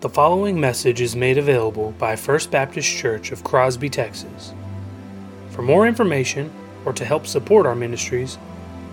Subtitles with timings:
[0.00, 4.54] The following message is made available by First Baptist Church of Crosby, Texas.
[5.50, 6.52] For more information
[6.84, 8.38] or to help support our ministries,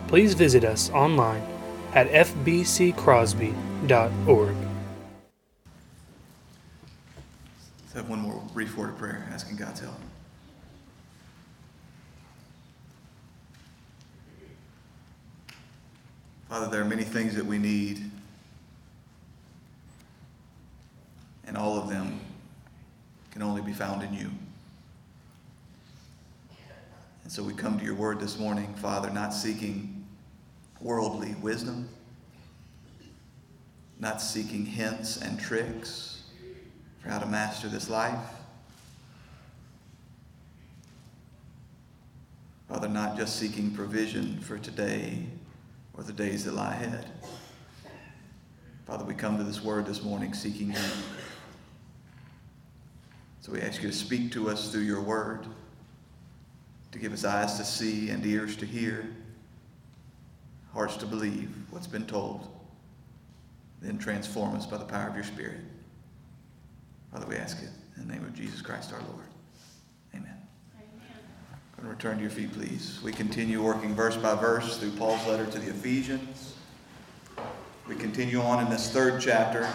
[0.08, 1.44] please visit us online
[1.94, 4.56] at fbccrosby.org.
[7.82, 9.94] Let's have one more brief word of prayer, asking God's help.
[16.50, 18.10] Father, there are many things that we need,
[21.48, 22.20] and all of them
[23.32, 24.30] can only be found in you.
[27.24, 30.06] And so we come to your word this morning, Father, not seeking
[30.80, 31.90] worldly wisdom,
[34.00, 36.22] not seeking hints and tricks
[37.00, 38.20] for how to master this life.
[42.70, 45.24] Father, not just seeking provision for today
[45.94, 47.10] or the days that lie ahead.
[48.86, 50.78] Father, we come to this word this morning seeking you.
[53.46, 55.46] So we ask you to speak to us through your word,
[56.92, 59.08] to give us eyes to see and ears to hear,
[60.74, 62.48] hearts to believe what's been told,
[63.84, 65.60] then transform us by the power of your Spirit.
[67.12, 69.28] Father, we ask it in the name of Jesus Christ our Lord.
[70.16, 70.38] Amen.
[71.78, 73.00] Going to return to your feet, please.
[73.04, 76.56] We continue working verse by verse through Paul's letter to the Ephesians.
[77.88, 79.72] We continue on in this third chapter,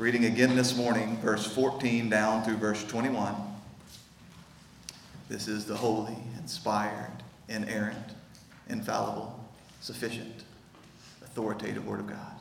[0.00, 3.34] reading again this morning, verse 14 down through verse 21.
[5.28, 7.12] This is the holy, inspired,
[7.50, 8.14] inerrant,
[8.70, 9.38] infallible,
[9.82, 10.44] sufficient,
[11.22, 12.32] authoritative Word of God.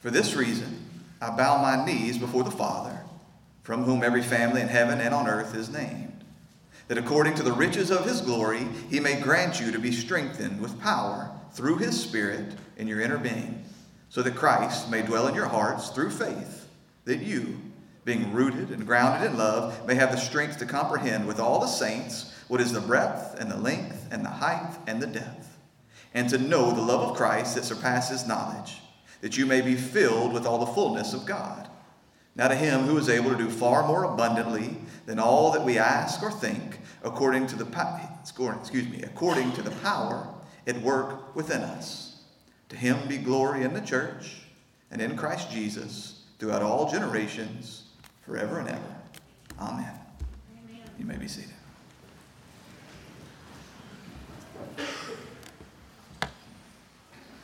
[0.00, 0.84] For this reason,
[1.22, 2.98] I bow my knees before the Father,
[3.62, 6.24] from whom every family in heaven and on earth is named,
[6.88, 10.60] that according to the riches of his glory, he may grant you to be strengthened
[10.60, 13.64] with power through his Spirit in your inner being,
[14.14, 16.68] so that Christ may dwell in your hearts through faith,
[17.04, 17.60] that you,
[18.04, 21.66] being rooted and grounded in love, may have the strength to comprehend with all the
[21.66, 25.58] saints what is the breadth and the length and the height and the depth,
[26.14, 28.76] and to know the love of Christ that surpasses knowledge
[29.20, 31.68] that you may be filled with all the fullness of God.
[32.36, 34.76] Now to him who is able to do far more abundantly
[35.06, 37.66] than all that we ask or think, according to the
[38.60, 40.28] excuse me, according to the power
[40.68, 42.13] at work within us.
[42.74, 44.34] To him be glory in the church
[44.90, 47.84] and in Christ Jesus throughout all generations,
[48.26, 48.96] forever and ever.
[49.60, 49.92] Amen.
[50.58, 50.80] Amen.
[50.98, 51.52] You may be seated.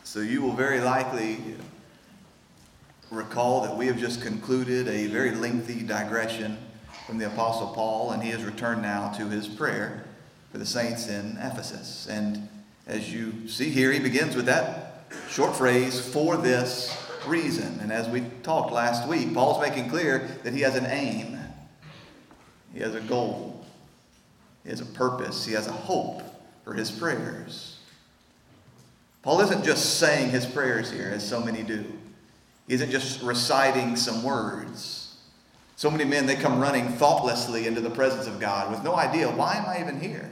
[0.02, 1.38] So you will very likely
[3.12, 6.58] recall that we have just concluded a very lengthy digression
[7.06, 10.06] from the Apostle Paul, and he has returned now to his prayer
[10.50, 12.08] for the saints in Ephesus.
[12.10, 12.48] And
[12.88, 14.89] as you see here, he begins with that
[15.28, 17.78] short phrase, for this reason.
[17.80, 21.38] And as we talked last week, Paul's making clear that he has an aim,
[22.72, 23.64] he has a goal,
[24.64, 26.22] he has a purpose, he has a hope
[26.64, 27.78] for his prayers.
[29.22, 31.84] Paul isn't just saying his prayers here, as so many do.
[32.66, 35.16] He isn't just reciting some words.
[35.76, 39.28] So many men, they come running thoughtlessly into the presence of God with no idea
[39.28, 40.30] why am I even here?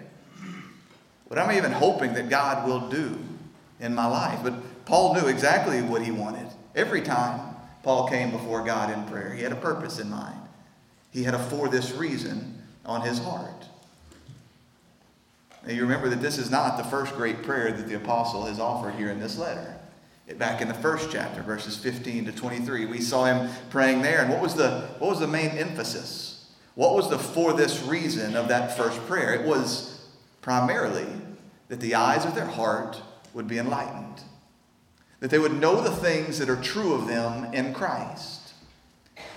[1.26, 3.18] What am I even hoping that God will do
[3.80, 4.40] in my life?
[4.42, 4.54] But
[4.88, 6.46] Paul knew exactly what he wanted.
[6.74, 10.40] Every time Paul came before God in prayer, he had a purpose in mind.
[11.12, 13.66] He had a for this reason on his heart.
[15.66, 18.58] Now you remember that this is not the first great prayer that the apostle has
[18.58, 19.74] offered here in this letter.
[20.38, 24.22] Back in the first chapter, verses 15 to 23, we saw him praying there.
[24.22, 26.50] And what was the, what was the main emphasis?
[26.74, 29.34] What was the for this reason of that first prayer?
[29.34, 30.06] It was
[30.40, 31.06] primarily
[31.68, 33.02] that the eyes of their heart
[33.34, 34.22] would be enlightened,
[35.20, 38.52] that they would know the things that are true of them in Christ,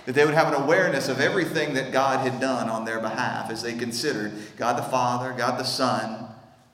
[0.06, 3.50] that they would have an awareness of everything that God had done on their behalf
[3.50, 6.26] as they considered God the Father, God the Son,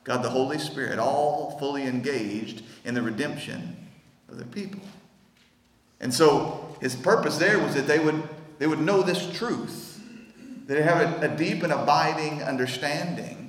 [0.03, 3.75] God the Holy Spirit, all fully engaged in the redemption
[4.29, 4.81] of their people.
[5.99, 8.23] And so his purpose there was that they would,
[8.57, 10.01] they would know this truth,
[10.67, 13.48] that they have a, a deep and abiding understanding,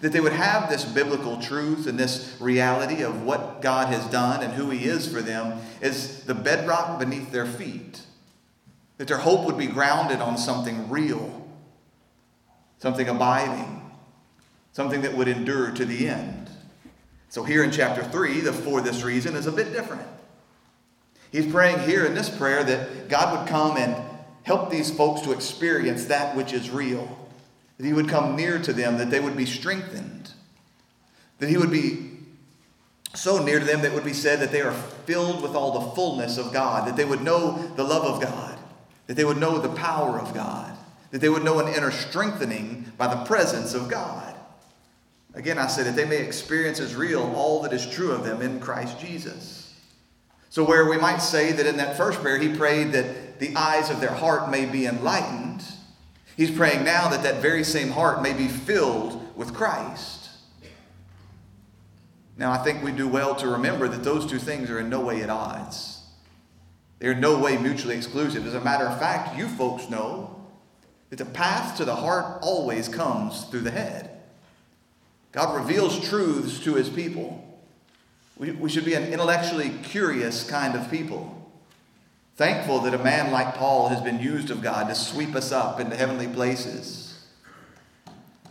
[0.00, 4.42] that they would have this biblical truth and this reality of what God has done
[4.42, 8.02] and who he is for them is the bedrock beneath their feet,
[8.98, 11.48] that their hope would be grounded on something real,
[12.78, 13.90] something abiding,
[14.72, 16.48] something that would endure to the end.
[17.28, 20.06] So here in chapter 3, the for this reason is a bit different.
[21.30, 23.96] He's praying here in this prayer that God would come and
[24.44, 27.27] help these folks to experience that which is real.
[27.78, 30.32] That he would come near to them, that they would be strengthened.
[31.38, 32.08] That he would be
[33.14, 35.72] so near to them that it would be said that they are filled with all
[35.72, 38.58] the fullness of God, that they would know the love of God,
[39.06, 40.76] that they would know the power of God,
[41.10, 44.36] that they would know an inner strengthening by the presence of God.
[45.34, 48.42] Again, I say that they may experience as real all that is true of them
[48.42, 49.74] in Christ Jesus.
[50.50, 53.90] So, where we might say that in that first prayer he prayed that the eyes
[53.90, 55.47] of their heart may be enlightened,
[56.38, 60.30] he's praying now that that very same heart may be filled with Christ.
[62.38, 65.00] Now, I think we do well to remember that those two things are in no
[65.00, 66.00] way at odds.
[67.00, 68.46] They're in no way mutually exclusive.
[68.46, 70.40] As a matter of fact, you folks know
[71.10, 74.10] that the path to the heart always comes through the head.
[75.32, 77.44] God reveals truths to his people.
[78.36, 81.37] We, we should be an intellectually curious kind of people.
[82.38, 85.80] Thankful that a man like Paul has been used of God to sweep us up
[85.80, 87.08] into heavenly places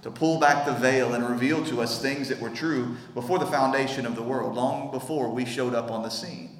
[0.01, 3.45] to pull back the veil and reveal to us things that were true before the
[3.45, 6.59] foundation of the world, long before we showed up on the scene.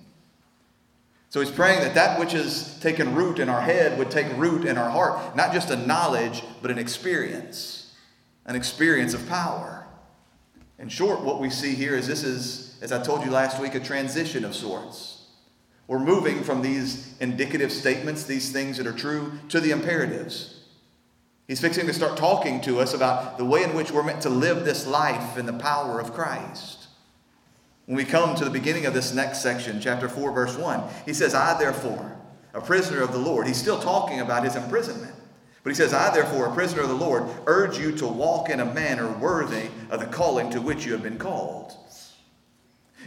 [1.29, 4.65] So he's praying that that which has taken root in our head would take root
[4.65, 7.93] in our heart, not just a knowledge, but an experience,
[8.45, 9.85] an experience of power.
[10.79, 13.75] In short, what we see here is this is, as I told you last week,
[13.75, 15.16] a transition of sorts.
[15.87, 20.59] We're moving from these indicative statements, these things that are true, to the imperatives.
[21.47, 24.29] He's fixing to start talking to us about the way in which we're meant to
[24.29, 26.87] live this life in the power of Christ.
[27.85, 31.13] When we come to the beginning of this next section, chapter 4, verse 1, he
[31.13, 32.17] says, I therefore,
[32.53, 33.47] a prisoner of the Lord.
[33.47, 35.15] He's still talking about his imprisonment.
[35.63, 38.59] But he says, I therefore, a prisoner of the Lord, urge you to walk in
[38.59, 41.73] a manner worthy of the calling to which you have been called.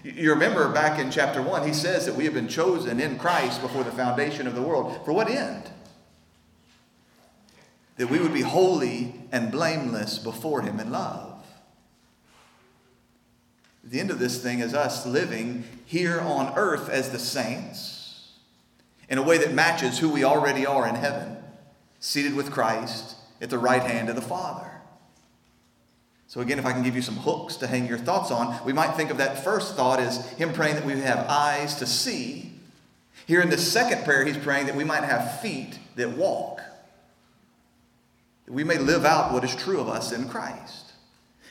[0.02, 3.60] You remember back in chapter 1, he says that we have been chosen in Christ
[3.60, 5.04] before the foundation of the world.
[5.04, 5.70] For what end?
[8.00, 11.44] that we would be holy and blameless before Him in love.
[13.84, 18.32] The end of this thing is us living here on earth as the saints
[19.10, 21.36] in a way that matches who we already are in heaven,
[21.98, 24.69] seated with Christ at the right hand of the Father.
[26.30, 28.72] So, again, if I can give you some hooks to hang your thoughts on, we
[28.72, 32.52] might think of that first thought as Him praying that we have eyes to see.
[33.26, 36.60] Here in the second prayer, He's praying that we might have feet that walk
[38.46, 40.92] that we may live out what is true of us in Christ.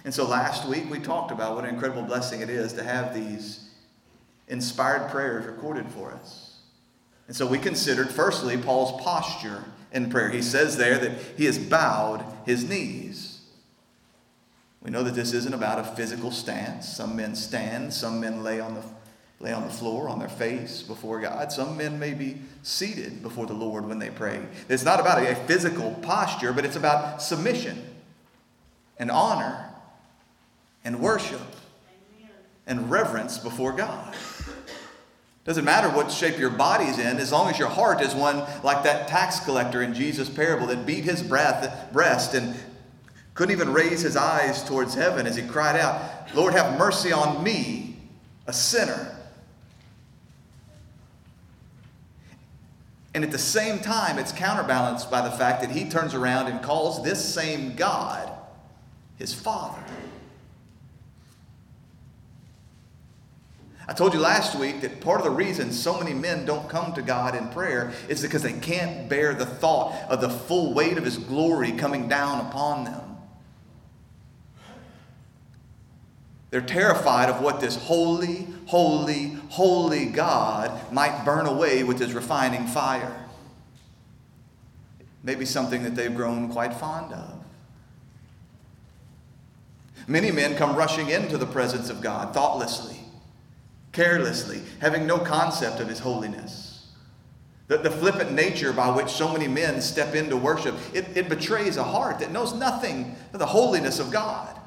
[0.05, 3.13] And so last week we talked about what an incredible blessing it is to have
[3.13, 3.69] these
[4.47, 6.57] inspired prayers recorded for us.
[7.27, 10.29] And so we considered, firstly, Paul's posture in prayer.
[10.29, 13.28] He says there that he has bowed his knees.
[14.81, 16.87] We know that this isn't about a physical stance.
[16.87, 18.83] Some men stand, some men lay on the
[19.41, 21.51] lay on the floor on their face before God.
[21.51, 24.41] Some men may be seated before the Lord when they pray.
[24.67, 27.81] It's not about a physical posture, but it's about submission
[28.97, 29.69] and honor
[30.83, 31.41] and worship
[32.67, 34.13] and reverence before God.
[35.45, 38.83] Doesn't matter what shape your body's in, as long as your heart is one like
[38.83, 42.55] that tax collector in Jesus' parable that beat his breath, breast and
[43.39, 47.41] couldn't even raise his eyes towards heaven as he cried out, Lord, have mercy on
[47.41, 47.95] me,
[48.47, 49.15] a sinner.
[53.15, 56.62] And at the same time, it's counterbalanced by the fact that he turns around and
[56.62, 58.30] calls this same God
[59.18, 59.81] his Father.
[63.88, 66.91] I told you last week that part of the reason so many men don't come
[66.91, 70.98] to God in prayer is because they can't bear the thought of the full weight
[70.98, 73.09] of His glory coming down upon them.
[76.50, 82.65] They're terrified of what this holy, holy, holy God might burn away with his refining
[82.65, 83.25] fire.
[85.22, 87.36] Maybe something that they've grown quite fond of.
[90.08, 93.00] Many men come rushing into the presence of God thoughtlessly,
[93.91, 96.88] carelessly, having no concept of his holiness.
[97.68, 101.77] The, the flippant nature by which so many men step into worship, it, it betrays
[101.77, 104.59] a heart that knows nothing of the holiness of God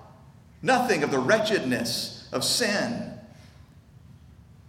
[0.63, 3.13] nothing of the wretchedness of sin,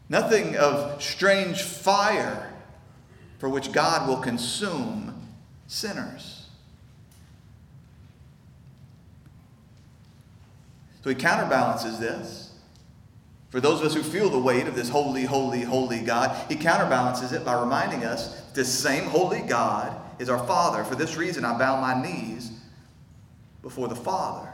[0.10, 2.52] nothing of strange fire
[3.38, 5.14] for which God will consume
[5.68, 6.48] sinners.
[11.04, 12.52] So he counterbalances this.
[13.50, 16.56] For those of us who feel the weight of this holy, holy, holy God, he
[16.56, 20.84] counterbalances it by reminding us this same holy God is our Father.
[20.84, 22.52] For this reason, I bow my knees
[23.62, 24.53] before the Father.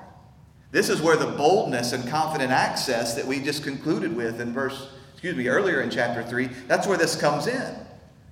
[0.71, 4.89] This is where the boldness and confident access that we just concluded with in verse,
[5.13, 7.75] excuse me, earlier in chapter 3, that's where this comes in.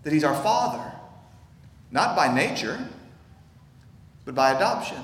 [0.03, 0.91] That he's our father.
[1.91, 2.87] Not by nature,
[4.25, 5.03] but by adoption.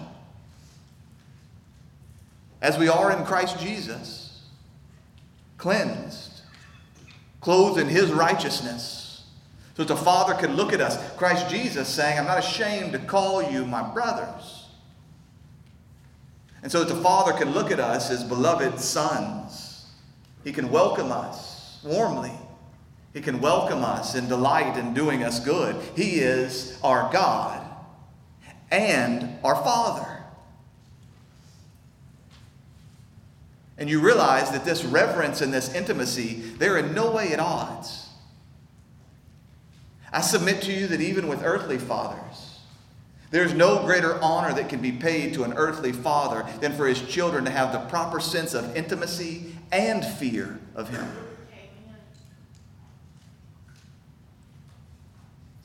[2.62, 4.42] As we are in Christ Jesus,
[5.58, 6.42] cleansed,
[7.42, 9.24] clothed in his righteousness.
[9.76, 13.00] So that the Father could look at us, Christ Jesus saying, I'm not ashamed to
[13.00, 14.63] call you my brothers.
[16.64, 19.86] And so that the Father can look at us as beloved sons.
[20.46, 22.32] He can welcome us warmly.
[23.14, 25.76] He can welcome us and delight in doing us good.
[25.96, 27.62] He is our God
[28.72, 30.24] and our Father.
[33.78, 38.08] And you realize that this reverence and this intimacy, they're in no way at odds.
[40.14, 42.53] I submit to you that even with earthly fathers,
[43.34, 47.02] there's no greater honor that can be paid to an earthly father than for his
[47.02, 51.08] children to have the proper sense of intimacy and fear of him.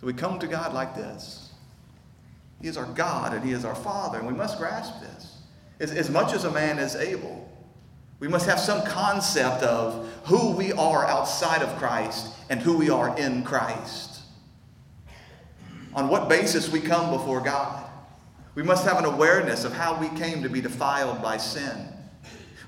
[0.00, 1.50] So we come to God like this.
[2.62, 5.36] He is our God and He is our Father, and we must grasp this.
[5.78, 7.52] As, as much as a man is able,
[8.18, 12.88] we must have some concept of who we are outside of Christ and who we
[12.88, 14.07] are in Christ.
[15.98, 17.84] On what basis we come before God.
[18.54, 21.88] We must have an awareness of how we came to be defiled by sin.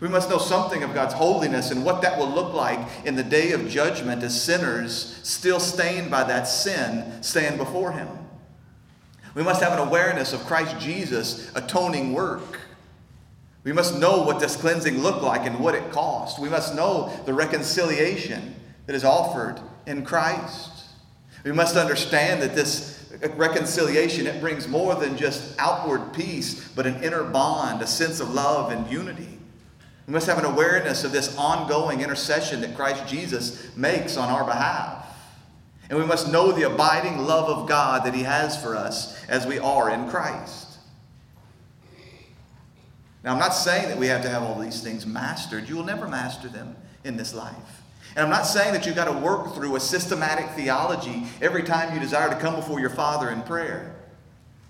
[0.00, 3.22] We must know something of God's holiness and what that will look like in the
[3.22, 8.08] day of judgment as sinners, still stained by that sin, stand before Him.
[9.36, 12.58] We must have an awareness of Christ Jesus' atoning work.
[13.62, 16.40] We must know what this cleansing looked like and what it cost.
[16.40, 18.56] We must know the reconciliation
[18.86, 20.80] that is offered in Christ.
[21.44, 22.89] We must understand that this
[23.36, 28.32] reconciliation it brings more than just outward peace, but an inner bond, a sense of
[28.32, 29.38] love and unity.
[30.06, 34.44] We must have an awareness of this ongoing intercession that Christ Jesus makes on our
[34.44, 35.06] behalf.
[35.88, 39.46] And we must know the abiding love of God that He has for us as
[39.46, 40.78] we are in Christ.
[43.22, 45.68] Now, I'm not saying that we have to have all these things mastered.
[45.68, 47.79] You will never master them in this life.
[48.16, 51.94] And I'm not saying that you've got to work through a systematic theology every time
[51.94, 53.94] you desire to come before your Father in prayer.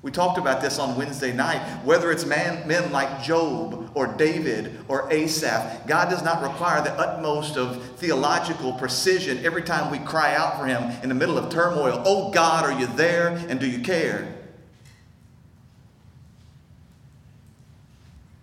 [0.02, 1.60] We talked about this on Wednesday night.
[1.84, 6.92] Whether it's man, men like Job or David or Asaph, God does not require the
[6.92, 11.52] utmost of theological precision every time we cry out for Him in the middle of
[11.52, 12.02] turmoil.
[12.06, 14.34] Oh God, are you there and do you care?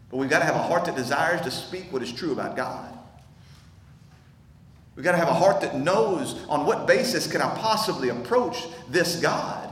[0.10, 2.56] But we've got to have a heart that desires to speak what is true about
[2.56, 2.97] God.
[4.98, 8.66] We've got to have a heart that knows on what basis can I possibly approach
[8.90, 9.72] this God.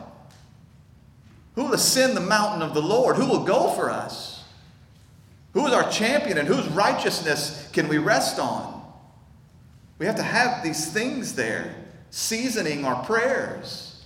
[1.55, 3.15] Who will ascend the mountain of the Lord?
[3.15, 4.43] Who will go for us?
[5.53, 8.83] Who is our champion and whose righteousness can we rest on?
[9.97, 11.73] We have to have these things there,
[12.11, 14.03] seasoning our prayers.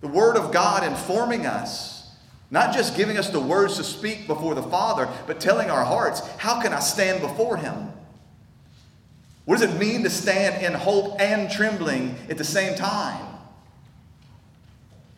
[0.00, 2.10] The Word of God informing us,
[2.50, 6.26] not just giving us the words to speak before the Father, but telling our hearts,
[6.38, 7.92] how can I stand before Him?
[9.44, 13.26] What does it mean to stand in hope and trembling at the same time?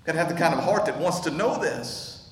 [0.05, 2.31] Got to have the kind of heart that wants to know this.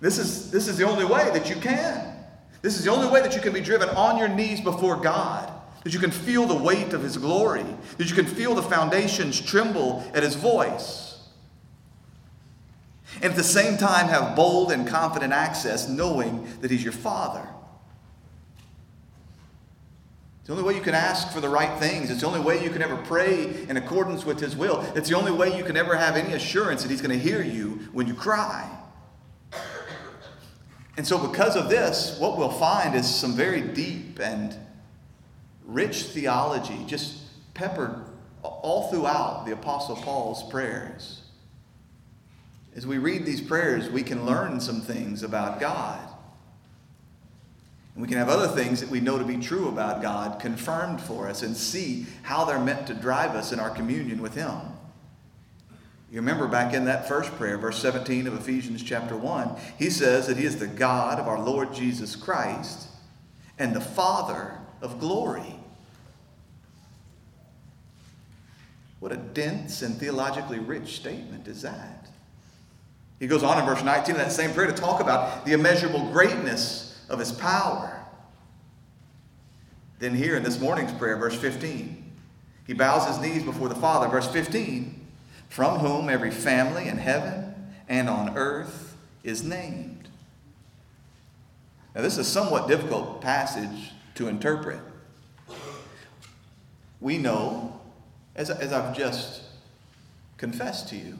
[0.00, 2.14] This is, this is the only way that you can.
[2.62, 5.50] This is the only way that you can be driven on your knees before God.
[5.82, 7.64] That you can feel the weight of His glory.
[7.98, 11.20] That you can feel the foundations tremble at His voice.
[13.16, 17.46] And at the same time, have bold and confident access, knowing that He's your Father.
[20.44, 22.10] It's the only way you can ask for the right things.
[22.10, 24.82] It's the only way you can ever pray in accordance with His will.
[24.94, 27.42] It's the only way you can ever have any assurance that He's going to hear
[27.42, 28.70] you when you cry.
[30.98, 34.54] And so, because of this, what we'll find is some very deep and
[35.64, 37.22] rich theology just
[37.54, 38.04] peppered
[38.42, 41.22] all throughout the Apostle Paul's prayers.
[42.76, 46.06] As we read these prayers, we can learn some things about God.
[47.96, 51.28] We can have other things that we know to be true about God confirmed for
[51.28, 54.58] us and see how they're meant to drive us in our communion with Him.
[56.10, 60.26] You remember back in that first prayer, verse 17 of Ephesians chapter 1, he says
[60.26, 62.88] that He is the God of our Lord Jesus Christ
[63.58, 65.56] and the Father of glory.
[68.98, 72.08] What a dense and theologically rich statement is that?
[73.20, 76.10] He goes on in verse 19 of that same prayer to talk about the immeasurable
[76.10, 78.00] greatness of his power.
[79.98, 82.12] Then, here in this morning's prayer, verse 15,
[82.66, 84.08] he bows his knees before the Father.
[84.08, 85.06] Verse 15,
[85.48, 87.54] from whom every family in heaven
[87.88, 90.08] and on earth is named.
[91.94, 94.80] Now, this is a somewhat difficult passage to interpret.
[97.00, 97.80] We know,
[98.34, 99.42] as, as I've just
[100.38, 101.18] confessed to you,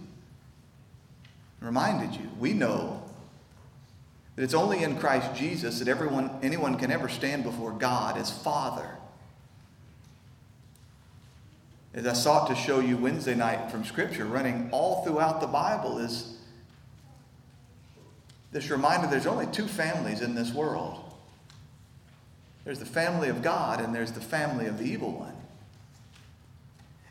[1.61, 3.04] reminded you, we know
[4.37, 8.31] That it's only in Christ Jesus that everyone, anyone can ever stand before God as
[8.31, 8.89] Father.
[11.93, 15.99] As I sought to show you Wednesday night from Scripture, running all throughout the Bible
[15.99, 16.37] is
[18.51, 21.05] this reminder there's only two families in this world
[22.65, 25.34] there's the family of God, and there's the family of the evil one.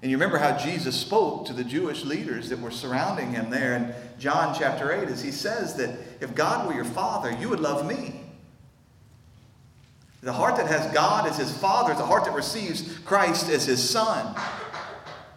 [0.03, 3.77] And you remember how Jesus spoke to the Jewish leaders that were surrounding him there
[3.77, 7.61] in John chapter 8 as he says that if God were your father, you would
[7.61, 8.19] love me.
[10.21, 13.65] The heart that has God as his father is a heart that receives Christ as
[13.65, 14.35] his son.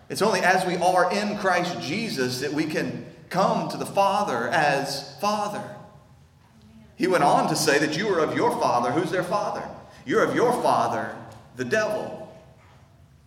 [0.09, 4.49] It's only as we are in Christ Jesus that we can come to the Father
[4.49, 5.63] as Father.
[6.97, 8.91] He went on to say that you are of your father.
[8.91, 9.63] Who's their father?
[10.05, 11.15] You're of your father,
[11.55, 12.26] the devil.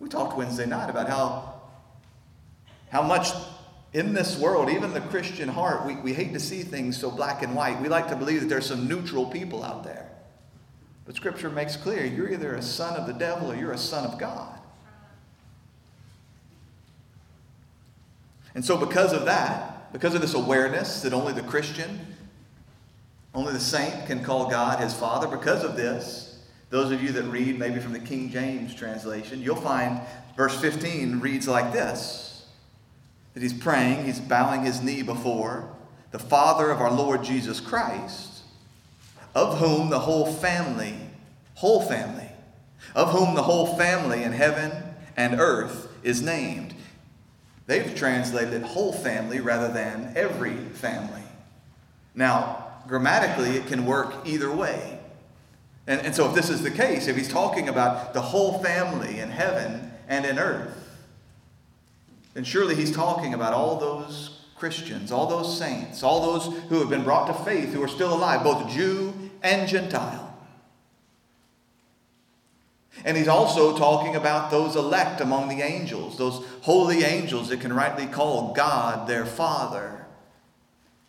[0.00, 1.60] We talked Wednesday night about how,
[2.88, 3.28] how much
[3.92, 7.42] in this world, even the Christian heart, we, we hate to see things so black
[7.42, 7.80] and white.
[7.80, 10.10] We like to believe that there's some neutral people out there.
[11.04, 14.04] But Scripture makes clear you're either a son of the devil or you're a son
[14.04, 14.58] of God.
[18.54, 22.16] And so, because of that, because of this awareness that only the Christian,
[23.34, 26.29] only the saint can call God his Father, because of this,
[26.70, 30.00] those of you that read maybe from the King James translation, you'll find
[30.36, 32.46] verse 15 reads like this
[33.34, 35.68] that he's praying, he's bowing his knee before
[36.10, 38.42] the Father of our Lord Jesus Christ,
[39.34, 40.96] of whom the whole family,
[41.54, 42.28] whole family,
[42.94, 44.72] of whom the whole family in heaven
[45.16, 46.74] and earth is named.
[47.66, 51.22] They've translated it whole family rather than every family.
[52.14, 54.99] Now, grammatically, it can work either way.
[55.90, 59.18] And, and so, if this is the case, if he's talking about the whole family
[59.18, 60.88] in heaven and in earth,
[62.32, 66.90] then surely he's talking about all those Christians, all those saints, all those who have
[66.90, 70.32] been brought to faith, who are still alive, both Jew and Gentile.
[73.04, 77.72] And he's also talking about those elect among the angels, those holy angels that can
[77.72, 80.06] rightly call God their Father.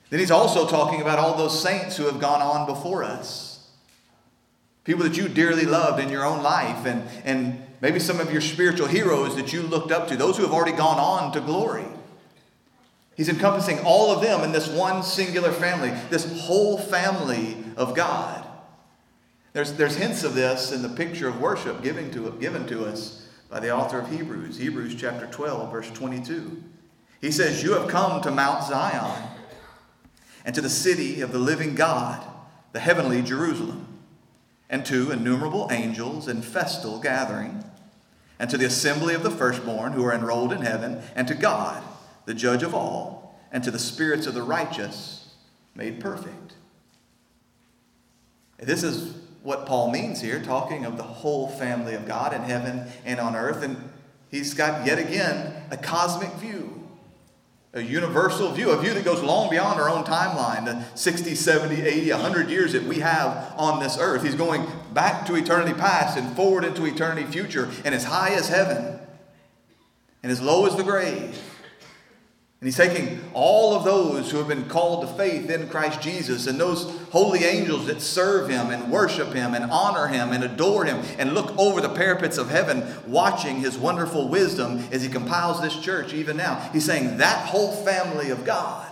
[0.09, 3.50] Then he's also talking about all those saints who have gone on before us.
[4.83, 8.41] People that you dearly loved in your own life, and, and maybe some of your
[8.41, 11.85] spiritual heroes that you looked up to, those who have already gone on to glory.
[13.15, 18.47] He's encompassing all of them in this one singular family, this whole family of God.
[19.53, 23.27] There's, there's hints of this in the picture of worship given to, given to us
[23.49, 26.63] by the author of Hebrews, Hebrews chapter 12, verse 22.
[27.19, 29.27] He says, You have come to Mount Zion
[30.43, 32.25] and to the city of the living God,
[32.71, 33.90] the heavenly Jerusalem
[34.71, 37.63] and to innumerable angels in festal gathering,
[38.39, 41.83] and to the assembly of the firstborn who are enrolled in heaven, and to God,
[42.25, 45.35] the judge of all, and to the spirits of the righteous
[45.75, 46.53] made perfect.
[48.57, 52.87] This is what Paul means here, talking of the whole family of God in heaven
[53.05, 53.63] and on earth.
[53.63, 53.89] And
[54.29, 56.80] he's got yet again a cosmic view
[57.73, 61.81] a universal view, a view that goes long beyond our own timeline, the 60, 70,
[61.81, 64.23] 80, 100 years that we have on this earth.
[64.23, 68.49] He's going back to eternity past and forward into eternity future, and as high as
[68.49, 68.99] heaven
[70.21, 71.39] and as low as the grave.
[72.61, 76.45] And he's taking all of those who have been called to faith in Christ Jesus
[76.45, 80.85] and those holy angels that serve him and worship him and honor him and adore
[80.85, 85.59] him and look over the parapets of heaven watching his wonderful wisdom as he compiles
[85.59, 86.69] this church even now.
[86.71, 88.87] He's saying that whole family of God.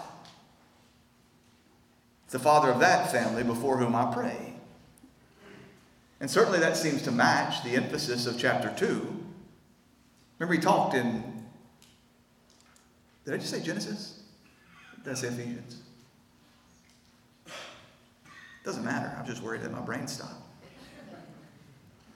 [2.32, 4.56] The father of that family before whom I pray.
[6.20, 9.26] And certainly that seems to match the emphasis of chapter 2.
[10.40, 11.39] Remember, he talked in
[13.26, 14.20] did I just say Genesis?
[15.14, 15.82] Say Ephesians?
[18.64, 19.16] Doesn't matter.
[19.18, 20.34] I'm just worried that my brain stopped.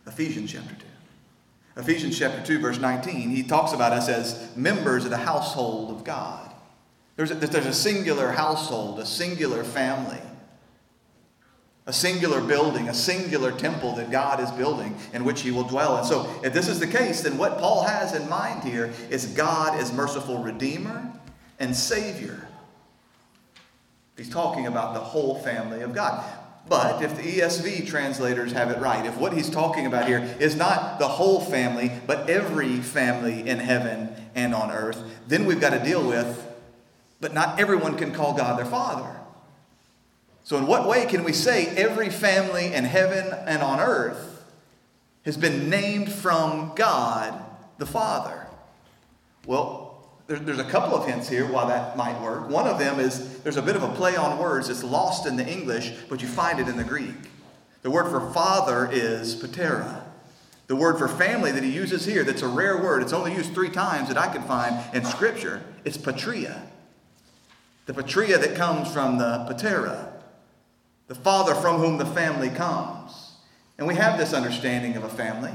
[0.06, 1.82] Ephesians chapter 2.
[1.82, 6.04] Ephesians chapter 2, verse 19, he talks about us as members of the household of
[6.04, 6.54] God.
[7.16, 10.22] There's a, there's a singular household, a singular family
[11.86, 15.98] a singular building, a singular temple that God is building in which he will dwell.
[15.98, 19.26] And so, if this is the case, then what Paul has in mind here is
[19.28, 21.12] God as merciful Redeemer
[21.60, 22.48] and Savior.
[24.16, 26.24] He's talking about the whole family of God.
[26.70, 30.56] But if the ESV translators have it right, if what he's talking about here is
[30.56, 35.72] not the whole family, but every family in heaven and on earth, then we've got
[35.72, 36.48] to deal with,
[37.20, 39.20] but not everyone can call God their father.
[40.44, 44.44] So, in what way can we say every family in heaven and on earth
[45.24, 47.42] has been named from God
[47.78, 48.48] the Father?
[49.46, 49.94] Well,
[50.28, 52.50] there's a couple of hints here why that might work.
[52.50, 55.36] One of them is there's a bit of a play on words that's lost in
[55.36, 57.16] the English, but you find it in the Greek.
[57.82, 60.06] The word for father is patera.
[60.68, 63.54] The word for family that he uses here, that's a rare word, it's only used
[63.54, 66.62] three times that I can find in Scripture, it's patria.
[67.86, 70.13] The patria that comes from the patera,
[71.08, 73.34] the father from whom the family comes.
[73.78, 75.52] And we have this understanding of a family.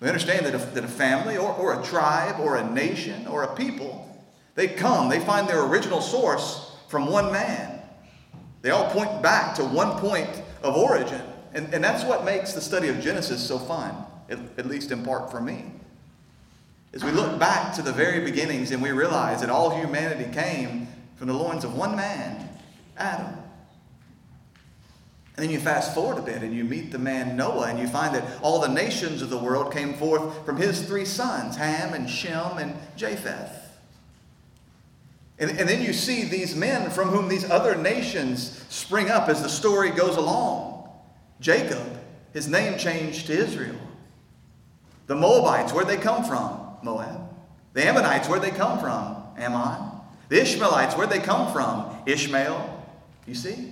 [0.00, 3.44] We understand that a, that a family or, or a tribe or a nation or
[3.44, 4.08] a people,
[4.54, 7.80] they come, they find their original source from one man.
[8.62, 11.22] They all point back to one point of origin.
[11.54, 13.94] And, and that's what makes the study of Genesis so fun,
[14.28, 15.72] at, at least in part for me.
[16.92, 20.88] As we look back to the very beginnings and we realize that all humanity came
[21.16, 22.48] from the loins of one man,
[22.96, 23.41] Adam.
[25.36, 27.86] And then you fast forward a bit and you meet the man Noah, and you
[27.86, 31.94] find that all the nations of the world came forth from his three sons, Ham
[31.94, 33.62] and Shem and Japheth.
[35.38, 39.42] And, and then you see these men from whom these other nations spring up as
[39.42, 40.90] the story goes along.
[41.40, 41.98] Jacob,
[42.32, 43.76] his name changed to Israel.
[45.06, 46.60] The Moabites, where'd they come from?
[46.82, 47.28] Moab.
[47.72, 49.16] The Ammonites, where'd they come from?
[49.36, 49.92] Ammon.
[50.28, 51.96] The Ishmaelites, where'd they come from?
[52.06, 52.84] Ishmael.
[53.26, 53.71] You see?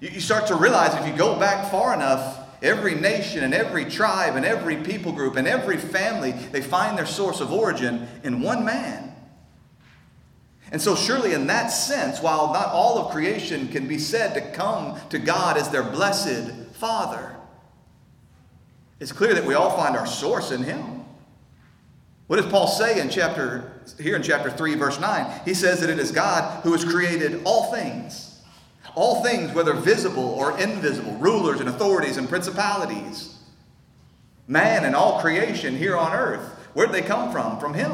[0.00, 4.36] You start to realize if you go back far enough, every nation and every tribe
[4.36, 8.64] and every people group and every family, they find their source of origin in one
[8.64, 9.14] man.
[10.70, 14.52] And so, surely, in that sense, while not all of creation can be said to
[14.52, 17.34] come to God as their blessed Father,
[19.00, 21.04] it's clear that we all find our source in Him.
[22.26, 25.40] What does Paul say in chapter here in chapter 3, verse 9?
[25.46, 28.27] He says that it is God who has created all things
[28.98, 33.38] all things, whether visible or invisible, rulers and authorities and principalities,
[34.48, 36.42] man and all creation here on earth,
[36.74, 37.60] where'd they come from?
[37.60, 37.92] From Him.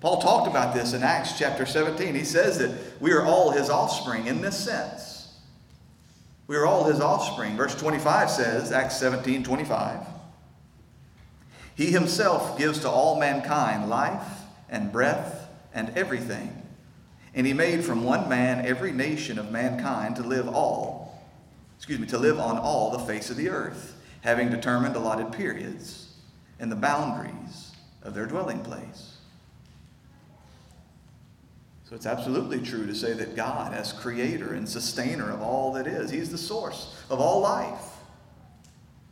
[0.00, 2.14] Paul talked about this in Acts chapter 17.
[2.14, 5.34] He says that we are all His offspring in this sense.
[6.46, 7.58] We are all His offspring.
[7.58, 10.00] Verse 25 says, Acts 17 25.
[11.74, 14.26] He Himself gives to all mankind life
[14.70, 16.62] and breath and everything.
[17.36, 21.22] And he made from one man every nation of mankind to live all,
[21.76, 26.14] excuse me, to live on all the face of the earth, having determined allotted periods
[26.58, 27.72] and the boundaries
[28.02, 29.18] of their dwelling place.
[31.84, 35.86] So it's absolutely true to say that God, as creator and sustainer of all that
[35.86, 37.98] is, He's the source of all life.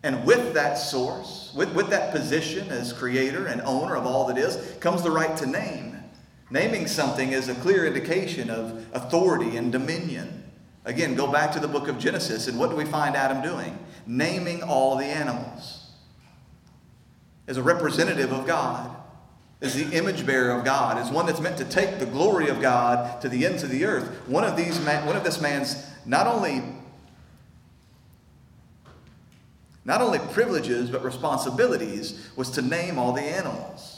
[0.03, 4.39] And with that source, with, with that position as creator and owner of all that
[4.39, 5.94] is, comes the right to name
[6.51, 10.45] Naming something is a clear indication of authority and dominion.
[10.85, 13.79] Again, go back to the book of Genesis, and what do we find Adam doing?
[14.07, 15.91] Naming all the animals.
[17.47, 18.95] As a representative of God,
[19.65, 22.61] as the image bearer of God, as one that's meant to take the glory of
[22.61, 24.07] God to the ends of the earth.
[24.29, 26.63] One of these, one of this man's not only
[29.87, 33.94] not only privileges but responsibilities was to name all the animals.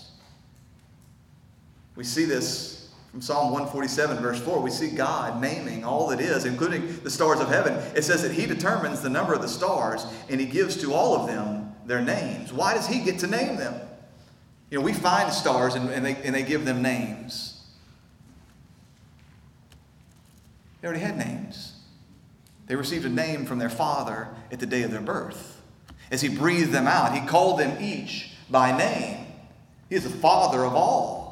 [1.97, 4.61] We see this from Psalm 147, verse 4.
[4.61, 7.73] We see God naming all that is, including the stars of heaven.
[7.97, 11.17] It says that He determines the number of the stars and He gives to all
[11.17, 12.53] of them their names.
[12.53, 13.81] Why does He get to name them?
[14.71, 17.65] You know, we find stars and, and, they, and they give them names.
[20.81, 21.73] They already had names.
[22.67, 25.63] They received a name from their father at the day of their birth.
[26.11, 29.27] As he breathed them out, he called them each by name.
[29.89, 31.26] He is the father of all.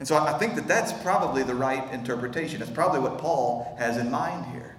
[0.00, 2.62] And so I think that that's probably the right interpretation.
[2.62, 4.74] It's probably what Paul has in mind here.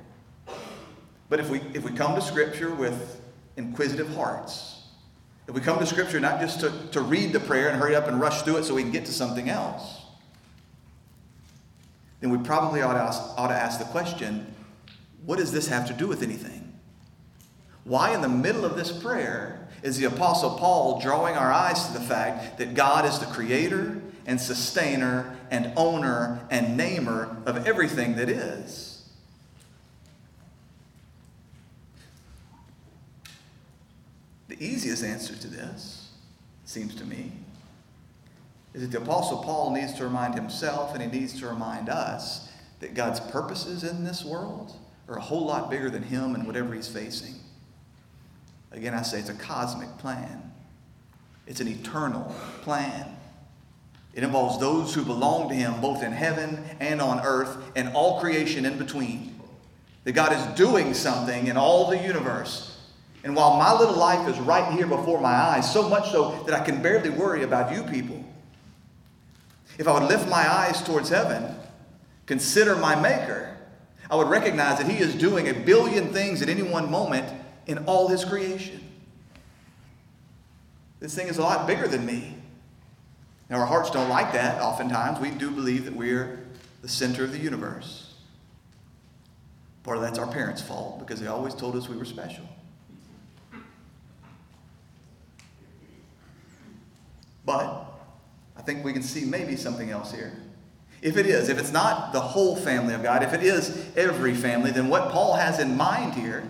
[1.30, 3.22] But if we, if we come to Scripture with
[3.56, 4.82] inquisitive hearts,
[5.48, 8.08] if we come to Scripture not just to, to read the prayer and hurry up
[8.08, 10.02] and rush through it so we can get to something else,
[12.20, 14.54] then we probably ought to ask, ought to ask the question
[15.24, 16.74] what does this have to do with anything?
[17.84, 21.94] Why, in the middle of this prayer, is the Apostle Paul drawing our eyes to
[21.94, 28.16] the fact that God is the creator and sustainer and owner and namer of everything
[28.16, 29.04] that is.
[34.48, 36.10] The easiest answer to this,
[36.66, 37.32] seems to me,
[38.74, 42.50] is that the Apostle Paul needs to remind himself and he needs to remind us
[42.80, 44.76] that God's purposes in this world
[45.08, 47.36] are a whole lot bigger than him and whatever he's facing.
[48.72, 50.52] Again, I say it's a cosmic plan,
[51.48, 53.18] it's an eternal plan.
[54.14, 58.20] It involves those who belong to Him both in heaven and on earth and all
[58.20, 59.40] creation in between.
[60.04, 62.80] That God is doing something in all the universe.
[63.24, 66.60] And while my little life is right here before my eyes, so much so that
[66.60, 68.24] I can barely worry about you people,
[69.78, 71.56] if I would lift my eyes towards heaven,
[72.26, 73.56] consider my Maker,
[74.10, 77.32] I would recognize that He is doing a billion things at any one moment
[77.68, 78.80] in all His creation.
[81.00, 82.41] This thing is a lot bigger than me.
[83.52, 84.62] Now, our hearts don't like that.
[84.62, 86.40] Oftentimes, we do believe that we're
[86.82, 88.14] the center of the universe.
[89.84, 92.46] Part of that's our parents' fault because they always told us we were special.
[97.46, 97.92] But
[98.56, 100.32] I think we can see maybe something else here.
[101.02, 104.34] If it is, if it's not the whole family of God, if it is every
[104.34, 106.48] family, then what Paul has in mind here,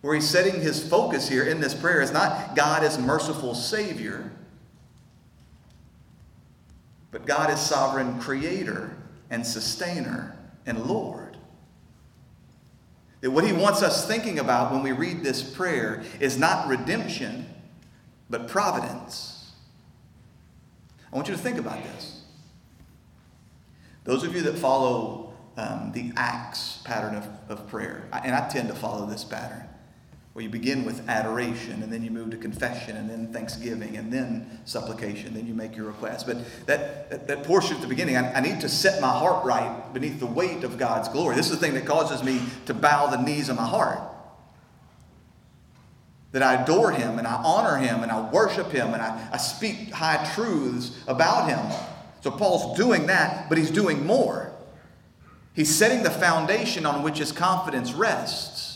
[0.00, 4.32] where he's setting his focus here in this prayer, is not God as merciful Savior,
[7.10, 8.96] but God is sovereign creator
[9.30, 11.36] and sustainer and Lord.
[13.20, 17.46] That what he wants us thinking about when we read this prayer is not redemption,
[18.30, 19.52] but providence.
[21.12, 22.22] I want you to think about this.
[24.04, 28.68] Those of you that follow um, the Acts pattern of, of prayer, and I tend
[28.68, 29.68] to follow this pattern,
[30.38, 34.12] where you begin with adoration and then you move to confession and then thanksgiving and
[34.12, 36.28] then supplication then you make your request.
[36.28, 39.44] But that, that, that portion at the beginning I, I, need to set my heart
[39.44, 41.34] right beneath the weight of god's glory.
[41.34, 43.98] This is the thing that causes me to bow the knees of my heart.
[46.30, 49.38] That i adore him and i honor him and i worship him and I, I
[49.38, 51.80] speak high truths about him.
[52.20, 54.52] So paul's doing that but he's doing more.
[55.52, 58.67] He's setting the foundation on which his confidence rests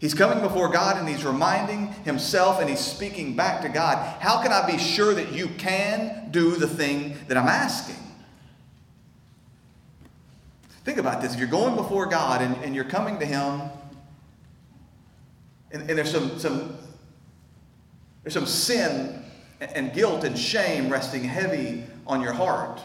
[0.00, 3.98] He's coming before God and he's reminding himself and he's speaking back to God.
[4.18, 8.02] How can I be sure that you can do the thing that I'm asking?
[10.84, 11.34] Think about this.
[11.34, 13.60] If you're going before God and, and you're coming to him,
[15.70, 16.78] and, and there's some, some
[18.22, 19.22] there's some sin
[19.60, 22.80] and guilt and shame resting heavy on your heart.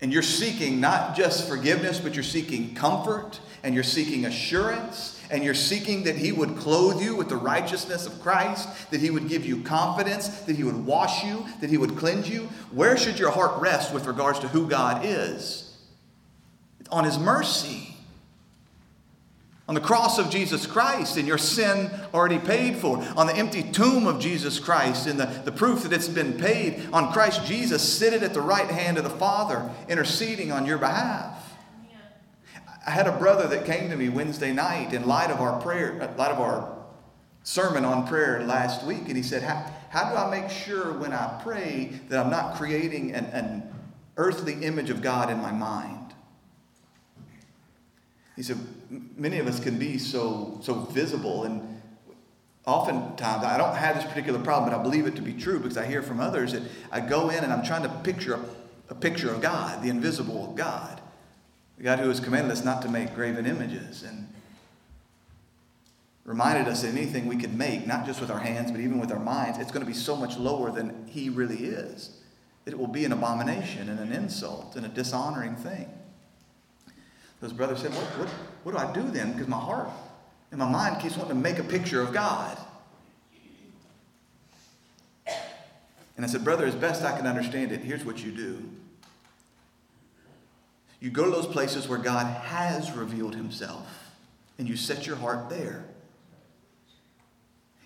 [0.00, 5.42] And you're seeking not just forgiveness, but you're seeking comfort and you're seeking assurance and
[5.42, 9.28] you're seeking that He would clothe you with the righteousness of Christ, that He would
[9.28, 13.18] give you confidence, that He would wash you, that He would cleanse you, where should
[13.18, 15.74] your heart rest with regards to who God is?
[16.90, 17.88] On His mercy.
[19.68, 22.98] On the cross of Jesus Christ and your sin already paid for.
[23.16, 26.82] On the empty tomb of Jesus Christ and the, the proof that it's been paid.
[26.92, 31.51] On Christ Jesus seated at the right hand of the Father, interceding on your behalf.
[32.86, 36.00] I had a brother that came to me Wednesday night in light of our prayer,
[36.02, 36.76] uh, light of our
[37.44, 41.12] sermon on prayer last week, and he said, How, how do I make sure when
[41.12, 43.74] I pray that I'm not creating an, an
[44.16, 46.14] earthly image of God in my mind?
[48.36, 48.58] He said,
[49.16, 51.80] Many of us can be so, so visible, and
[52.66, 55.76] oftentimes I don't have this particular problem, but I believe it to be true because
[55.76, 58.40] I hear from others that I go in and I'm trying to picture
[58.88, 61.01] a picture of God, the invisible God.
[61.82, 64.28] God who has commanded us not to make graven images and
[66.24, 69.10] reminded us that anything we can make, not just with our hands, but even with
[69.10, 72.10] our minds, it's going to be so much lower than He really is.
[72.66, 75.88] It will be an abomination and an insult and a dishonoring thing.
[77.40, 78.28] Those brothers said, What, what,
[78.62, 79.32] what do I do then?
[79.32, 79.90] Because my heart
[80.52, 82.56] and my mind keeps wanting to make a picture of God.
[86.16, 88.62] And I said, Brother, as best I can understand it, here's what you do.
[91.02, 94.12] You go to those places where God has revealed himself
[94.56, 95.84] and you set your heart there.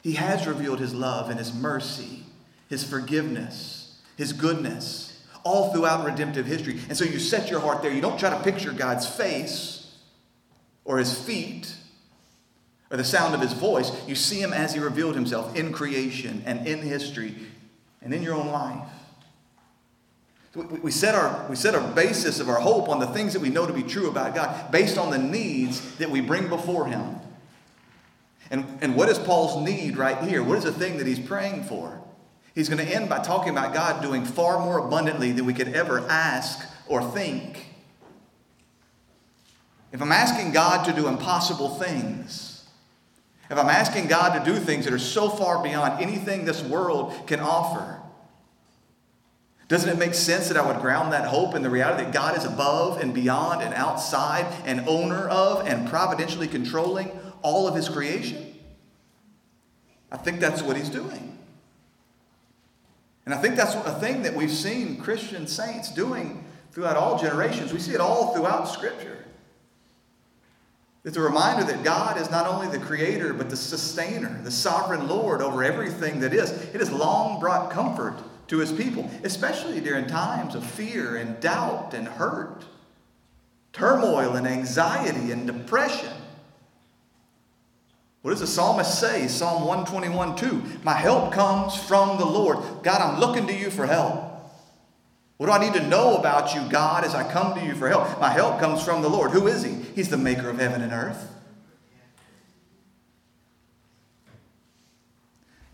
[0.02, 2.24] He has revealed his love and his mercy,
[2.68, 6.78] his forgiveness, his goodness, all throughout redemptive history.
[6.90, 7.90] And so you set your heart there.
[7.90, 9.96] You don't try to picture God's face
[10.84, 11.74] or his feet
[12.90, 13.92] or the sound of his voice.
[14.06, 17.34] You see him as he revealed himself in creation and in history
[18.02, 18.90] and in your own life.
[20.56, 23.50] We set, our, we set our basis of our hope on the things that we
[23.50, 27.16] know to be true about God based on the needs that we bring before Him.
[28.50, 30.42] And, and what is Paul's need right here?
[30.42, 32.00] What is the thing that he's praying for?
[32.54, 35.74] He's going to end by talking about God doing far more abundantly than we could
[35.74, 37.66] ever ask or think.
[39.92, 42.66] If I'm asking God to do impossible things,
[43.50, 47.26] if I'm asking God to do things that are so far beyond anything this world
[47.26, 48.00] can offer,
[49.68, 52.38] doesn't it make sense that I would ground that hope in the reality that God
[52.38, 57.10] is above and beyond and outside and owner of and providentially controlling
[57.42, 58.54] all of his creation?
[60.12, 61.36] I think that's what he's doing.
[63.24, 67.72] And I think that's a thing that we've seen Christian saints doing throughout all generations.
[67.72, 69.24] We see it all throughout Scripture.
[71.04, 75.08] It's a reminder that God is not only the creator, but the sustainer, the sovereign
[75.08, 76.50] Lord over everything that is.
[76.50, 78.16] It has long brought comfort
[78.48, 82.64] to his people, especially during times of fear and doubt and hurt,
[83.72, 86.12] turmoil and anxiety and depression.
[88.22, 89.28] What does the psalmist say?
[89.28, 90.62] Psalm 121 2.
[90.82, 92.58] My help comes from the Lord.
[92.82, 94.24] God, I'm looking to you for help.
[95.36, 97.88] What do I need to know about you, God, as I come to you for
[97.88, 98.20] help?
[98.20, 99.32] My help comes from the Lord.
[99.32, 99.74] Who is He?
[99.94, 101.35] He's the maker of heaven and earth.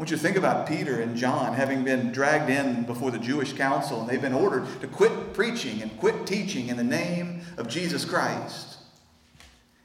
[0.03, 3.53] Want you to think about Peter and John having been dragged in before the Jewish
[3.53, 7.69] council, and they've been ordered to quit preaching and quit teaching in the name of
[7.69, 8.79] Jesus Christ.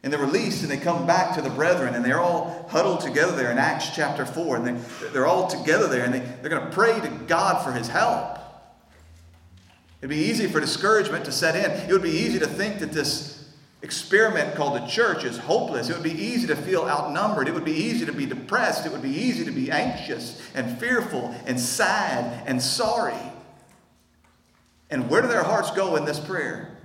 [0.01, 3.35] And they're released and they come back to the brethren and they're all huddled together
[3.35, 4.55] there in Acts chapter 4.
[4.55, 7.71] And they, they're all together there and they, they're going to pray to God for
[7.71, 8.39] his help.
[10.01, 11.69] It'd be easy for discouragement to set in.
[11.87, 13.36] It would be easy to think that this
[13.81, 15.89] experiment called the church is hopeless.
[15.89, 17.47] It would be easy to feel outnumbered.
[17.47, 18.85] It would be easy to be depressed.
[18.85, 23.13] It would be easy to be anxious and fearful and sad and sorry.
[24.89, 26.77] And where do their hearts go in this prayer?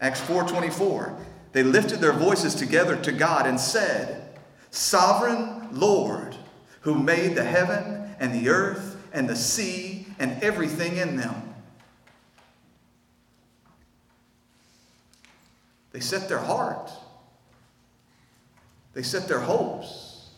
[0.00, 1.16] Acts 4:24.
[1.52, 4.38] They lifted their voices together to God and said,
[4.70, 6.36] "Sovereign Lord,
[6.82, 11.49] who made the heaven and the earth and the sea and everything in them,
[15.92, 16.90] They set their heart.
[18.94, 20.30] They set their hopes.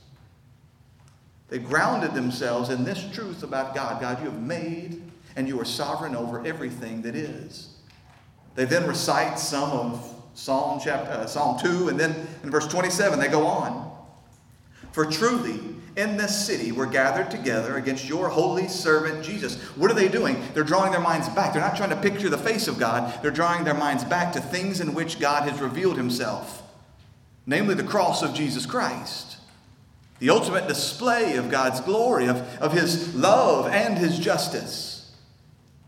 [1.48, 5.02] They grounded themselves in this truth about God God, you have made
[5.36, 7.68] and you are sovereign over everything that is.
[8.54, 13.18] They then recite some of Psalm, chapter, uh, Psalm 2, and then in verse 27,
[13.18, 13.91] they go on.
[14.92, 15.58] For truly,
[15.96, 19.60] in this city we're gathered together against your holy servant Jesus.
[19.76, 20.42] What are they doing?
[20.54, 21.52] They're drawing their minds back.
[21.52, 24.40] They're not trying to picture the face of God, they're drawing their minds back to
[24.40, 26.62] things in which God has revealed himself,
[27.46, 29.38] namely the cross of Jesus Christ.
[30.18, 35.12] The ultimate display of God's glory, of, of his love and his justice.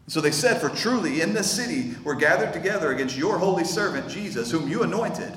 [0.08, 4.08] So they said, For truly in this city we're gathered together against your holy servant
[4.08, 5.32] Jesus, whom you anointed,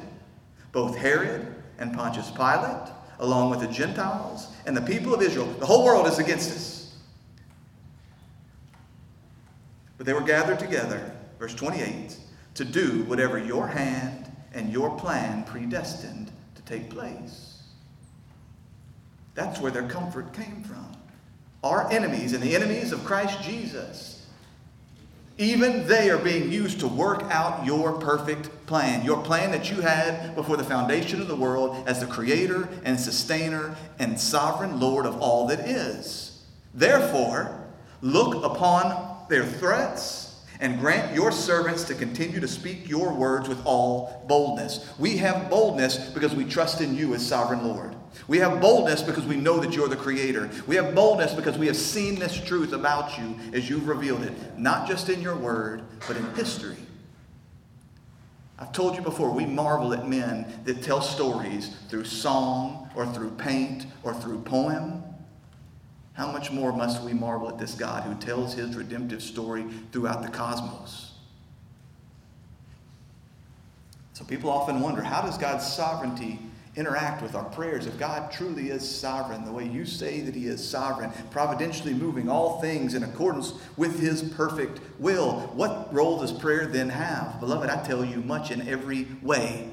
[0.71, 5.45] both Herod and Pontius Pilate along with the Gentiles and the people of Israel.
[5.59, 6.95] The whole world is against us.
[9.97, 12.17] But they were gathered together, verse 28,
[12.55, 17.63] to do whatever your hand and your plan predestined to take place.
[19.33, 20.91] That's where their comfort came from.
[21.63, 24.16] Our enemies and the enemies of Christ Jesus
[25.37, 29.05] even they are being used to work out your perfect plan.
[29.05, 32.99] Your plan that you had before the foundation of the world as the creator and
[32.99, 36.41] sustainer and sovereign Lord of all that is.
[36.73, 37.63] Therefore,
[38.01, 40.27] look upon their threats
[40.59, 44.91] and grant your servants to continue to speak your words with all boldness.
[44.97, 47.95] We have boldness because we trust in you as sovereign Lord.
[48.27, 50.49] We have boldness because we know that you're the creator.
[50.65, 54.33] We have boldness because we have seen this truth about you as you've revealed it,
[54.57, 56.77] not just in your word, but in history.
[58.59, 63.31] I've told you before, we marvel at men that tell stories through song or through
[63.31, 65.03] paint or through poem.
[66.13, 70.23] How much more must we marvel at this God who tells his redemptive story throughout
[70.23, 71.11] the cosmos?
[74.13, 76.39] So people often wonder how does God's sovereignty
[76.77, 80.45] interact with our prayers, if God truly is sovereign, the way you say that He
[80.45, 86.31] is sovereign, providentially moving all things in accordance with His perfect will, what role does
[86.31, 87.39] prayer then have?
[87.39, 89.71] Beloved, I tell you, much in every way.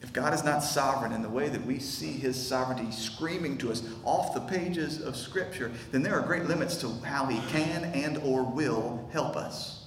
[0.00, 3.72] If God is not sovereign in the way that we see His sovereignty screaming to
[3.72, 7.84] us off the pages of Scripture, then there are great limits to how He can
[7.92, 9.77] and or will help us.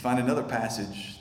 [0.00, 1.18] Find another passage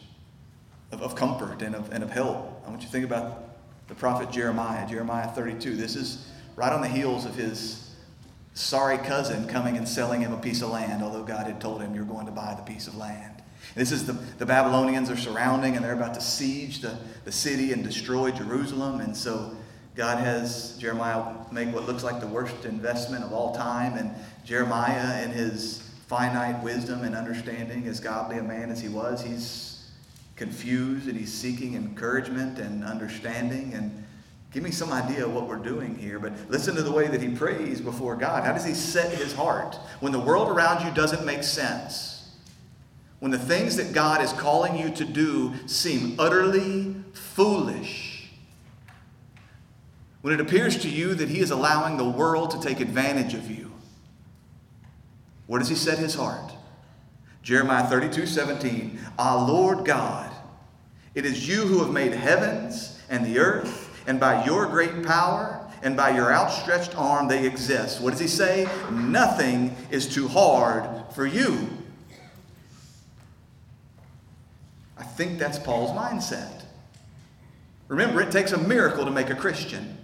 [0.92, 2.63] of, of comfort and of, and of help.
[2.65, 3.44] I want you to think about
[3.88, 5.76] the prophet Jeremiah, Jeremiah 32.
[5.76, 7.96] This is right on the heels of his
[8.54, 11.94] sorry cousin coming and selling him a piece of land, although God had told him,
[11.94, 13.42] You're going to buy the piece of land.
[13.76, 17.72] This is the, the Babylonians are surrounding and they're about to siege the, the city
[17.74, 19.00] and destroy Jerusalem.
[19.00, 19.56] And so
[19.96, 23.97] God has Jeremiah make what looks like the worst investment of all time.
[23.97, 29.24] And Jeremiah, and his finite wisdom and understanding, as godly a man as he was,
[29.24, 29.91] he's
[30.36, 34.03] confused and he's seeking encouragement and understanding and
[34.51, 36.18] give me some idea of what we're doing here.
[36.18, 38.43] But listen to the way that he prays before God.
[38.43, 39.76] How does he set his heart?
[39.99, 42.32] When the world around you doesn't make sense,
[43.20, 48.32] when the things that God is calling you to do seem utterly foolish,
[50.22, 53.51] when it appears to you that he is allowing the world to take advantage of
[53.51, 53.68] you,
[55.50, 56.52] where does he set his heart?
[57.41, 59.00] Jeremiah 32 17.
[59.18, 60.32] Ah, Lord God,
[61.16, 65.68] it is you who have made heavens and the earth, and by your great power
[65.82, 68.00] and by your outstretched arm they exist.
[68.00, 68.70] What does he say?
[68.91, 71.68] Nothing is too hard for you.
[75.00, 76.64] I think that's Paul's mindset.
[77.88, 79.97] Remember, it takes a miracle to make a Christian.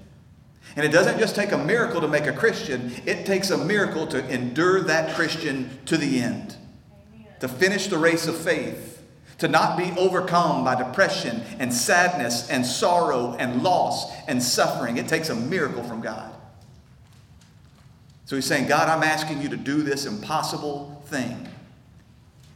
[0.76, 4.08] And it doesn't just take a miracle to make a Christian, it takes a miracle
[4.08, 6.56] to endure that Christian to the end,
[7.40, 9.02] to finish the race of faith,
[9.38, 14.98] to not be overcome by depression and sadness and sorrow and loss and suffering.
[14.98, 16.34] It takes a miracle from God.
[18.26, 21.48] So he's saying, God, I'm asking you to do this impossible thing.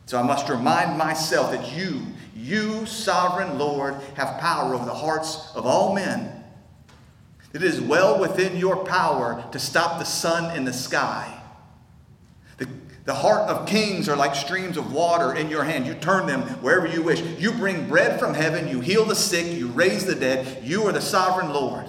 [0.07, 2.01] So I must remind myself that you,
[2.35, 6.38] you, sovereign Lord, have power over the hearts of all men
[7.53, 11.41] it is well within your power to stop the sun in the sky.
[12.57, 12.67] The,
[13.05, 15.87] the heart of kings are like streams of water in your hand.
[15.87, 17.21] You turn them wherever you wish.
[17.39, 18.67] You bring bread from heaven.
[18.67, 19.57] You heal the sick.
[19.57, 20.63] You raise the dead.
[20.63, 21.85] You are the sovereign Lord.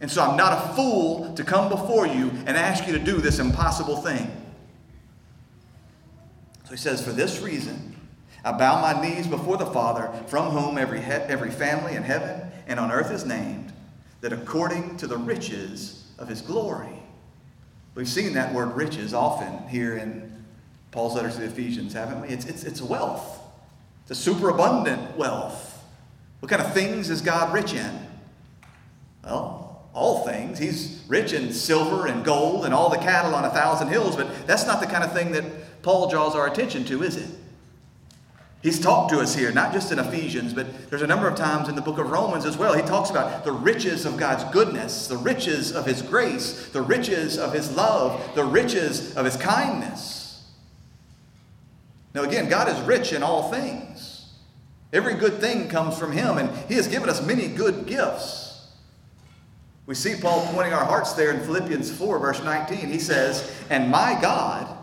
[0.00, 3.16] And so I'm not a fool to come before you and ask you to do
[3.18, 4.30] this impossible thing.
[6.64, 7.96] So he says, For this reason,
[8.44, 12.42] I bow my knees before the Father, from whom every, he- every family in heaven
[12.66, 13.72] and on earth is named
[14.20, 17.02] that according to the riches of his glory.
[17.94, 20.44] We've seen that word riches often here in
[20.90, 22.28] Paul's letters to the Ephesians, haven't we?
[22.28, 23.40] It's, it's, it's wealth,
[24.02, 25.84] it's a superabundant wealth.
[26.40, 28.06] What kind of things is God rich in?
[29.24, 30.58] Well, all things.
[30.58, 34.46] He's rich in silver and gold and all the cattle on a thousand hills, but
[34.46, 35.44] that's not the kind of thing that
[35.82, 37.28] Paul draws our attention to, is it?
[38.62, 41.68] He's talked to us here, not just in Ephesians, but there's a number of times
[41.68, 42.74] in the book of Romans as well.
[42.74, 47.38] He talks about the riches of God's goodness, the riches of His grace, the riches
[47.38, 50.44] of His love, the riches of His kindness.
[52.14, 54.32] Now, again, God is rich in all things.
[54.92, 58.66] Every good thing comes from Him, and He has given us many good gifts.
[59.86, 62.88] We see Paul pointing our hearts there in Philippians 4, verse 19.
[62.88, 64.76] He says, And my God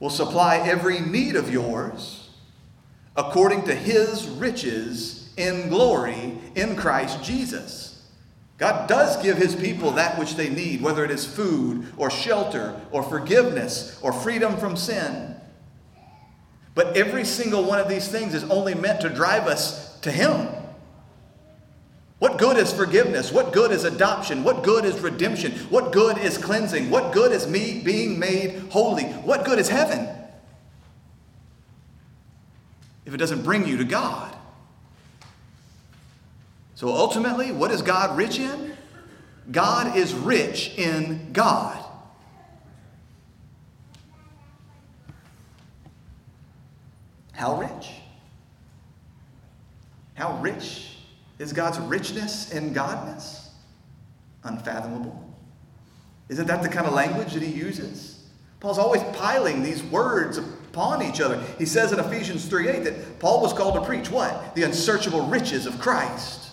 [0.00, 2.25] will supply every need of yours
[3.16, 8.04] according to his riches in glory in Christ Jesus.
[8.58, 12.80] God does give his people that which they need, whether it is food or shelter
[12.90, 15.36] or forgiveness or freedom from sin.
[16.74, 20.48] But every single one of these things is only meant to drive us to him.
[22.18, 23.30] What good is forgiveness?
[23.30, 24.42] What good is adoption?
[24.42, 25.52] What good is redemption?
[25.68, 26.88] What good is cleansing?
[26.88, 29.04] What good is me being made holy?
[29.04, 30.08] What good is heaven?
[33.06, 34.34] If it doesn't bring you to God.
[36.74, 38.76] So ultimately, what is God rich in?
[39.50, 41.82] God is rich in God.
[47.32, 47.90] How rich?
[50.14, 50.96] How rich
[51.38, 53.48] is God's richness in Godness?
[54.42, 55.22] Unfathomable.
[56.28, 58.24] Isn't that the kind of language that he uses?
[58.58, 60.40] Paul's always piling these words
[60.76, 61.42] upon each other.
[61.58, 64.54] He says in Ephesians 3 8 that Paul was called to preach what?
[64.54, 66.50] The unsearchable riches of Christ.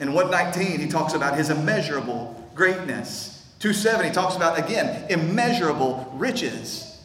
[0.00, 3.46] In 119, he talks about his immeasurable greatness.
[3.58, 7.02] 2 7, he talks about, again, immeasurable riches.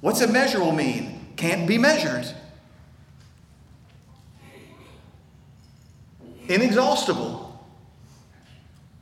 [0.00, 1.26] What's immeasurable mean?
[1.34, 2.32] Can't be measured.
[6.48, 7.48] Inexhaustible.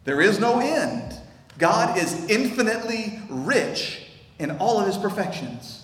[0.05, 1.21] There is no end.
[1.59, 4.07] God is infinitely rich
[4.39, 5.78] in all of his perfections.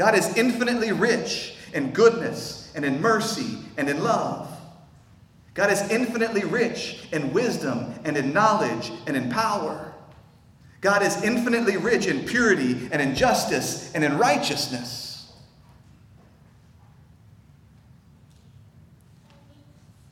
[0.00, 4.50] God is infinitely rich in goodness and in mercy and in love.
[5.52, 9.92] God is infinitely rich in wisdom and in knowledge and in power.
[10.80, 15.30] God is infinitely rich in purity and in justice and in righteousness.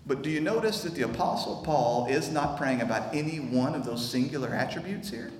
[0.06, 3.86] But do you notice that the Apostle Paul is not praying about any one of
[3.86, 5.30] those singular attributes here?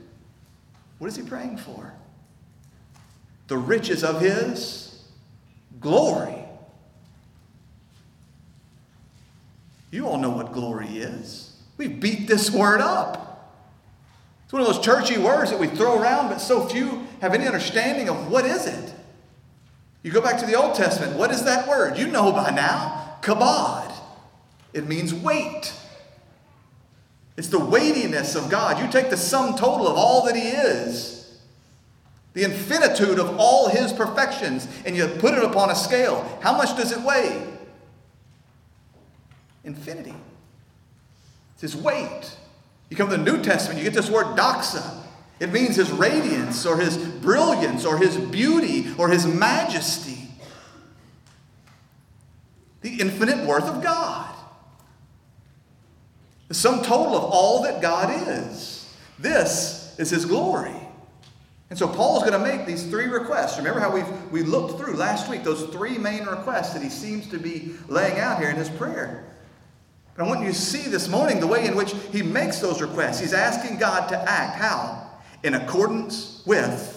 [1.01, 1.92] What is he praying for?
[3.49, 5.03] The riches of his
[5.80, 6.44] glory.
[9.90, 11.57] You all know what glory is.
[11.78, 13.24] We beat this word up.
[14.44, 17.46] It's one of those churchy words that we throw around, but so few have any
[17.46, 18.94] understanding of what is it.
[20.03, 21.99] You go back to the Old Testament, what is that word?
[21.99, 23.92] You know by now, kabod.
[24.72, 25.72] It means weight.
[27.36, 28.82] It's the weightiness of God.
[28.82, 31.18] You take the sum total of all that He is
[32.39, 36.39] the infinitude of all his perfections, and you put it upon a scale.
[36.41, 37.45] How much does it weigh?
[39.64, 40.14] Infinity.
[41.55, 42.36] It's his weight.
[42.91, 45.03] You come to the New Testament, you get this word doxa.
[45.41, 50.28] It means his radiance or his brilliance or his beauty or his majesty.
[52.82, 54.32] The infinite worth of God.
[56.47, 58.95] The sum total of all that God is.
[59.18, 60.88] This is his glory.
[61.71, 63.59] And so Paul's going to make these three requests.
[63.59, 67.27] Remember how we've, we looked through last week those three main requests that he seems
[67.29, 69.25] to be laying out here in his prayer.
[70.16, 72.81] But I want you to see this morning the way in which he makes those
[72.81, 73.21] requests.
[73.21, 75.11] He's asking God to act how?
[75.43, 76.95] In accordance with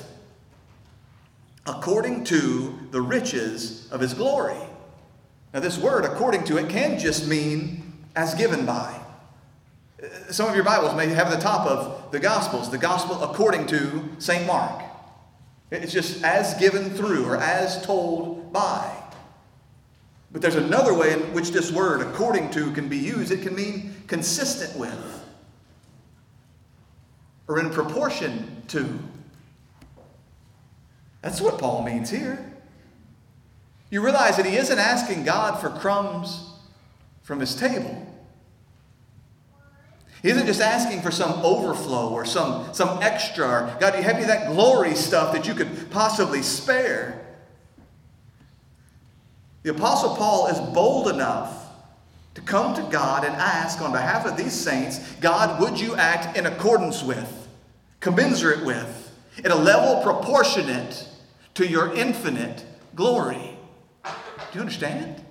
[1.65, 4.57] according to the riches of his glory.
[5.53, 9.00] Now this word according to it can just mean as given by.
[10.31, 14.09] Some of your Bibles may have the top of the Gospels, the Gospel according to
[14.17, 14.47] St.
[14.47, 14.81] Mark.
[15.69, 18.97] It's just as given through or as told by.
[20.31, 23.31] But there's another way in which this word according to can be used.
[23.31, 25.23] It can mean consistent with
[27.47, 28.99] or in proportion to.
[31.21, 32.53] That's what Paul means here.
[33.91, 36.49] You realize that he isn't asking God for crumbs
[37.21, 38.10] from his table.
[40.21, 43.47] He isn't just asking for some overflow or some, some extra.
[43.47, 47.25] Or, God, do you have any of that glory stuff that you could possibly spare?
[49.63, 51.69] The Apostle Paul is bold enough
[52.35, 56.37] to come to God and ask on behalf of these saints, God, would you act
[56.37, 57.47] in accordance with,
[57.99, 59.11] commensurate with,
[59.43, 61.07] at a level proportionate
[61.55, 62.65] to your infinite
[62.95, 63.57] glory?
[64.03, 64.11] Do
[64.53, 65.23] you understand?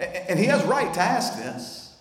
[0.00, 1.94] And he has right to ask this.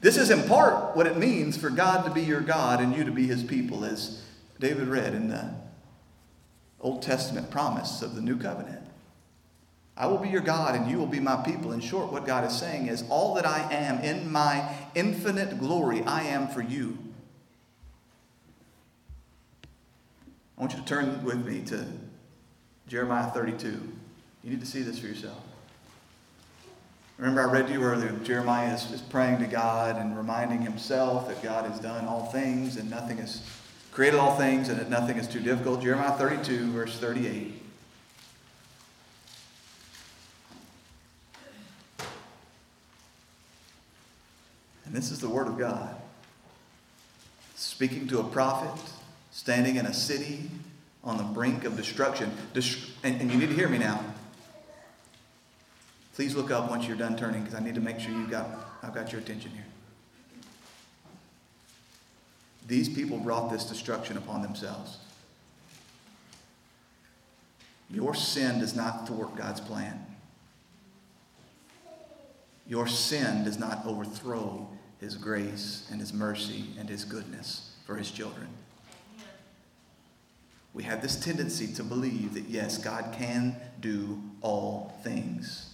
[0.00, 3.04] This is in part what it means for God to be your God and you
[3.04, 4.22] to be his people, as
[4.58, 5.54] David read in the
[6.80, 8.80] Old Testament promise of the new covenant.
[9.96, 11.72] I will be your God and you will be my people.
[11.72, 16.02] In short, what God is saying is, all that I am in my infinite glory,
[16.02, 16.98] I am for you.
[20.56, 21.86] I want you to turn with me to
[22.88, 23.68] Jeremiah 32.
[23.68, 25.42] You need to see this for yourself.
[27.18, 31.28] Remember, I read to you earlier, Jeremiah is, is praying to God and reminding himself
[31.28, 33.42] that God has done all things and nothing is
[33.92, 35.80] created all things and that nothing is too difficult.
[35.80, 37.62] Jeremiah 32, verse 38.
[44.84, 45.94] And this is the word of God.
[47.54, 48.82] Speaking to a prophet
[49.30, 50.50] standing in a city
[51.02, 52.32] on the brink of destruction.
[53.02, 54.04] And, and you need to hear me now.
[56.14, 58.48] Please look up once you're done turning because I need to make sure you got
[58.82, 59.64] I've got your attention here.
[62.66, 64.98] These people brought this destruction upon themselves.
[67.90, 70.06] Your sin does not thwart God's plan.
[72.66, 74.68] Your sin does not overthrow
[75.00, 78.48] his grace and his mercy and his goodness for his children.
[80.72, 85.73] We have this tendency to believe that, yes, God can do all things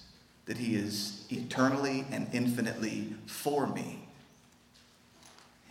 [0.51, 4.01] that He is eternally and infinitely for me.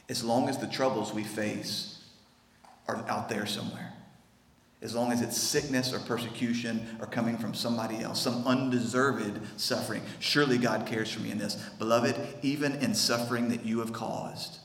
[0.08, 2.02] As long as the troubles we face
[2.88, 3.92] are out there somewhere.
[4.82, 10.02] As long as it's sickness or persecution or coming from somebody else, some undeserved suffering.
[10.20, 11.56] Surely God cares for me in this.
[11.78, 14.60] Beloved, even in suffering that you have caused,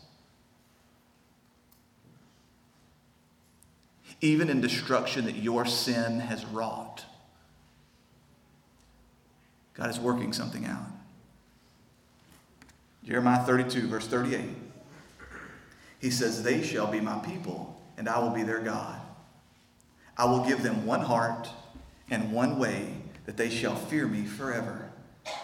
[4.21, 7.05] even in destruction that your sin has wrought,
[9.75, 10.87] God is working something out.
[13.05, 14.41] Jeremiah 32, verse 38.
[16.01, 19.01] He says, They shall be my people, and I will be their God.
[20.17, 21.49] I will give them one heart
[22.11, 22.95] and one way
[23.27, 24.91] that they shall fear me forever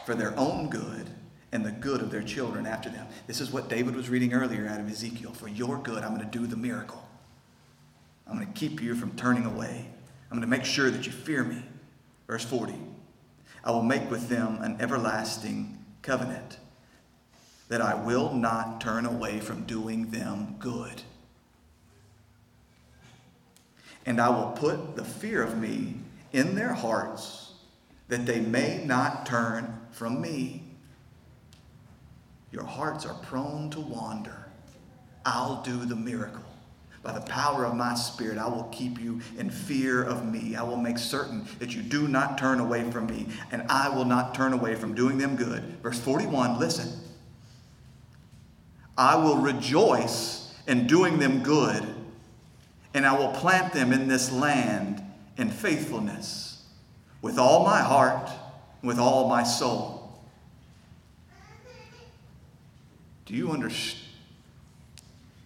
[0.07, 1.11] for their own good
[1.53, 3.07] and the good of their children after them.
[3.26, 5.33] This is what David was reading earlier out of Ezekiel.
[5.33, 7.03] For your good, I'm going to do the miracle.
[8.26, 9.87] I'm going to keep you from turning away.
[10.31, 11.64] I'm going to make sure that you fear me.
[12.28, 12.74] Verse 40.
[13.64, 16.58] I will make with them an everlasting covenant
[17.68, 21.02] that I will not turn away from doing them good.
[24.06, 25.94] And I will put the fear of me
[26.32, 27.54] in their hearts
[28.08, 30.64] that they may not turn from me.
[32.50, 34.46] Your hearts are prone to wander.
[35.24, 36.49] I'll do the miracle.
[37.03, 40.55] By the power of my Spirit, I will keep you in fear of me.
[40.55, 44.05] I will make certain that you do not turn away from me, and I will
[44.05, 45.62] not turn away from doing them good.
[45.82, 46.90] Verse 41, listen.
[48.98, 51.82] I will rejoice in doing them good,
[52.92, 55.03] and I will plant them in this land
[55.38, 56.62] in faithfulness
[57.22, 58.28] with all my heart,
[58.82, 60.20] with all my soul.
[63.24, 63.99] Do you understand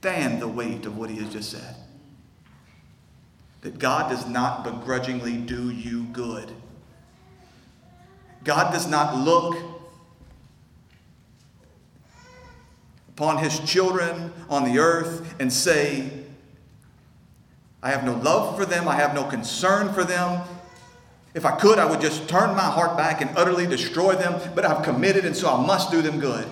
[0.05, 1.77] the weight of what he has just said?
[3.63, 6.53] That God does not begrudgingly do you good.
[8.45, 9.57] God does not look
[13.09, 16.11] upon his children on the earth and say,
[17.83, 20.43] I have no love for them, I have no concern for them.
[21.33, 24.67] If I could, I would just turn my heart back and utterly destroy them, but
[24.67, 26.47] I've committed and so I must do them good.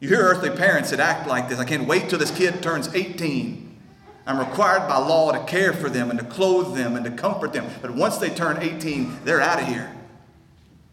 [0.00, 1.58] You hear earthly parents that act like this.
[1.58, 3.78] I can't wait till this kid turns 18.
[4.26, 7.52] I'm required by law to care for them and to clothe them and to comfort
[7.52, 7.66] them.
[7.80, 9.92] But once they turn 18, they're out of here.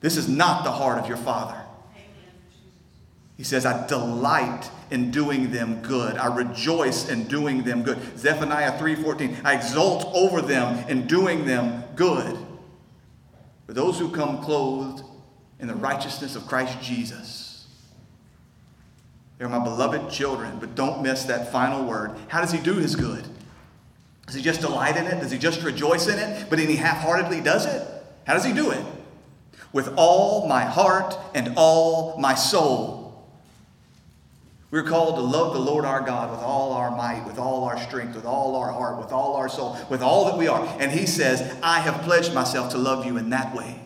[0.01, 1.59] This is not the heart of your Father.
[3.35, 6.17] He says, I delight in doing them good.
[6.17, 7.99] I rejoice in doing them good.
[8.17, 9.43] Zephaniah 3:14.
[9.43, 12.37] I exult over them in doing them good.
[13.65, 15.03] For those who come clothed
[15.59, 17.42] in the righteousness of Christ Jesus.
[19.37, 22.15] They're my beloved children, but don't miss that final word.
[22.27, 23.25] How does he do his good?
[24.25, 25.19] Does he just delight in it?
[25.19, 26.49] Does he just rejoice in it?
[26.49, 27.87] But then he half heartedly does it?
[28.25, 28.83] How does he do it?
[29.73, 33.03] With all my heart and all my soul.
[34.73, 37.77] We're called to love the Lord our God with all our might, with all our
[37.77, 40.65] strength, with all our heart, with all our soul, with all that we are.
[40.79, 43.79] And He says, I have pledged myself to love you in that way,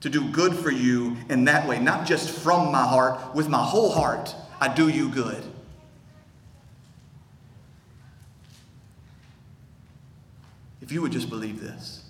[0.00, 3.62] to do good for you in that way, not just from my heart, with my
[3.62, 5.44] whole heart, I do you good.
[10.80, 12.04] If you would just believe this,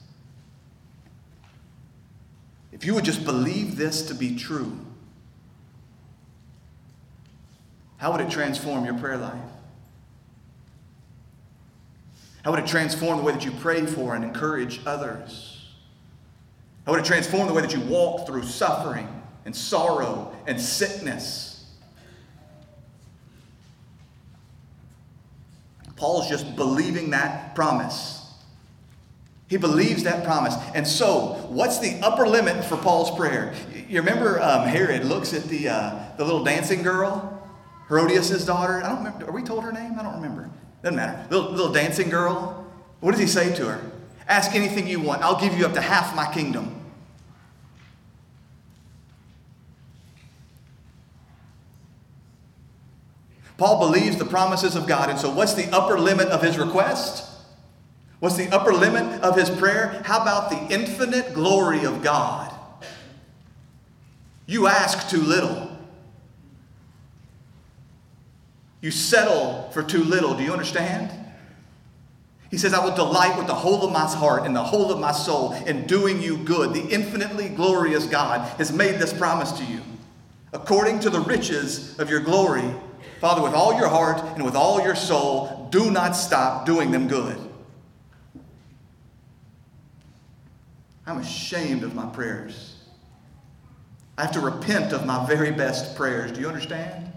[2.72, 4.78] if you would just believe this to be true,
[8.00, 9.34] How would it transform your prayer life?
[12.42, 15.59] How would it transform the way that you pray for and encourage others?
[16.86, 19.08] How would it transform the way that you walk through suffering
[19.44, 21.66] and sorrow and sickness?
[25.96, 28.16] Paul's just believing that promise.
[29.48, 30.54] He believes that promise.
[30.74, 33.52] And so, what's the upper limit for Paul's prayer?
[33.88, 37.36] You remember um, Herod looks at the, uh, the little dancing girl
[37.90, 38.80] Herodias' daughter.
[38.84, 39.26] I don't remember.
[39.26, 39.98] Are we told her name?
[39.98, 40.48] I don't remember.
[40.80, 41.26] Doesn't matter.
[41.28, 42.64] Little, little dancing girl.
[43.00, 43.90] What does he say to her?
[44.30, 45.22] Ask anything you want.
[45.22, 46.76] I'll give you up to half my kingdom.
[53.58, 55.10] Paul believes the promises of God.
[55.10, 57.28] And so, what's the upper limit of his request?
[58.20, 60.00] What's the upper limit of his prayer?
[60.04, 62.54] How about the infinite glory of God?
[64.46, 65.76] You ask too little.
[68.80, 70.34] You settle for too little.
[70.34, 71.19] Do you understand?
[72.50, 74.98] He says, I will delight with the whole of my heart and the whole of
[74.98, 76.74] my soul in doing you good.
[76.74, 79.80] The infinitely glorious God has made this promise to you.
[80.52, 82.68] According to the riches of your glory,
[83.20, 87.06] Father, with all your heart and with all your soul, do not stop doing them
[87.06, 87.38] good.
[91.06, 92.76] I'm ashamed of my prayers.
[94.18, 96.32] I have to repent of my very best prayers.
[96.32, 97.09] Do you understand?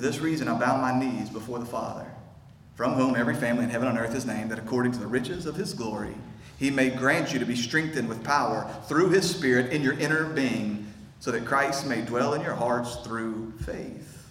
[0.00, 2.06] For this reason, I bow my knees before the Father,
[2.74, 5.44] from whom every family in heaven and earth is named, that according to the riches
[5.44, 6.14] of his glory,
[6.58, 10.24] he may grant you to be strengthened with power through his Spirit in your inner
[10.24, 14.26] being, so that Christ may dwell in your hearts through faith.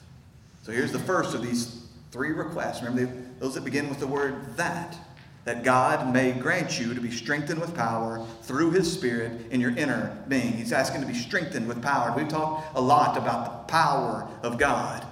[0.63, 2.81] So here's the first of these three requests.
[2.81, 4.97] Remember those that begin with the word that.
[5.45, 9.77] That God may grant you to be strengthened with power through His Spirit in your
[9.77, 10.53] inner being.
[10.53, 12.11] He's asking to be strengthened with power.
[12.17, 15.05] We've talked a lot about the power of God.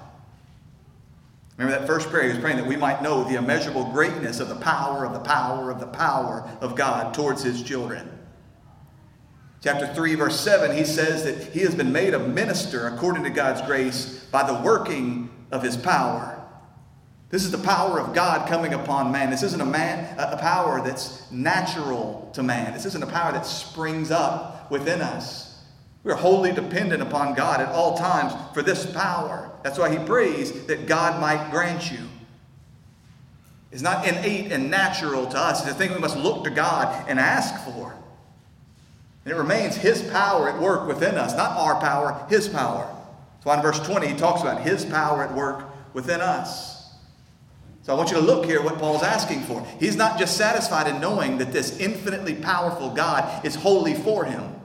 [1.57, 4.47] Remember that first prayer, he was praying that we might know the immeasurable greatness of
[4.47, 8.07] the power of the power of the power of God towards his children.
[9.63, 13.31] Chapter 3, verse 7, he says that he has been made a minister according to
[13.31, 16.37] God's grace by the working of his power.
[17.29, 19.31] This is the power of God coming upon man.
[19.31, 22.73] This isn't a man a power that's natural to man.
[22.73, 25.46] This isn't a power that springs up within us.
[26.07, 29.51] We're wholly dependent upon God at all times for this power.
[29.61, 31.99] That's why he prays that God might grant you.
[33.73, 35.63] It's not innate and natural to us.
[35.63, 37.93] It's a thing we must look to God and ask for.
[39.25, 42.89] And it remains his power at work within us, not our power, his power.
[43.43, 46.89] So in verse 20, he talks about his power at work within us.
[47.81, 49.61] So I want you to look here what Paul's asking for.
[49.77, 54.56] He's not just satisfied in knowing that this infinitely powerful God is wholly for him.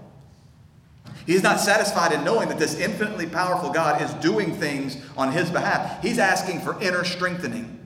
[1.27, 5.51] He's not satisfied in knowing that this infinitely powerful God is doing things on his
[5.51, 6.03] behalf.
[6.03, 7.79] He's asking for inner strengthening.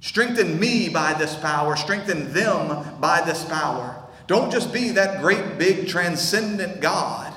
[0.00, 3.96] Strengthen me by this power, strengthen them by this power.
[4.26, 7.34] Don't just be that great, big, transcendent God.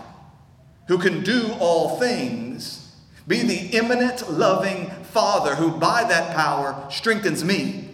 [0.87, 2.91] who can do all things,
[3.27, 7.89] be the immanent, loving Father who by that power strengthens me.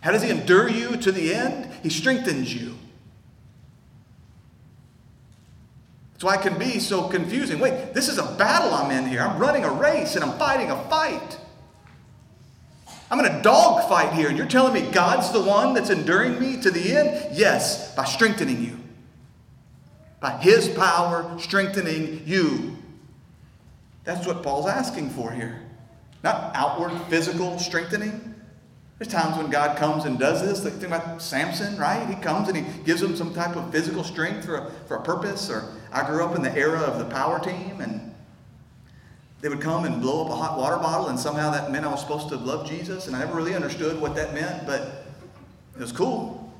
[0.00, 1.70] How does he endure you to the end?
[1.82, 2.76] He strengthens you.
[6.22, 7.58] That's why it can be so confusing.
[7.58, 9.22] Wait, this is a battle I'm in here.
[9.22, 11.36] I'm running a race and I'm fighting a fight.
[13.10, 16.38] I'm in a dog fight here, and you're telling me God's the one that's enduring
[16.38, 17.36] me to the end?
[17.36, 18.78] Yes, by strengthening you.
[20.20, 22.76] By His power strengthening you.
[24.04, 25.60] That's what Paul's asking for here.
[26.22, 28.31] Not outward physical strengthening.
[29.02, 30.62] There's times when God comes and does this.
[30.62, 32.08] Like, think about Samson, right?
[32.08, 35.02] He comes and he gives him some type of physical strength for a, for a
[35.02, 35.50] purpose.
[35.50, 38.14] Or I grew up in the era of the power team, and
[39.40, 41.88] they would come and blow up a hot water bottle, and somehow that meant I
[41.90, 45.04] was supposed to love Jesus, and I never really understood what that meant, but
[45.74, 46.54] it was cool.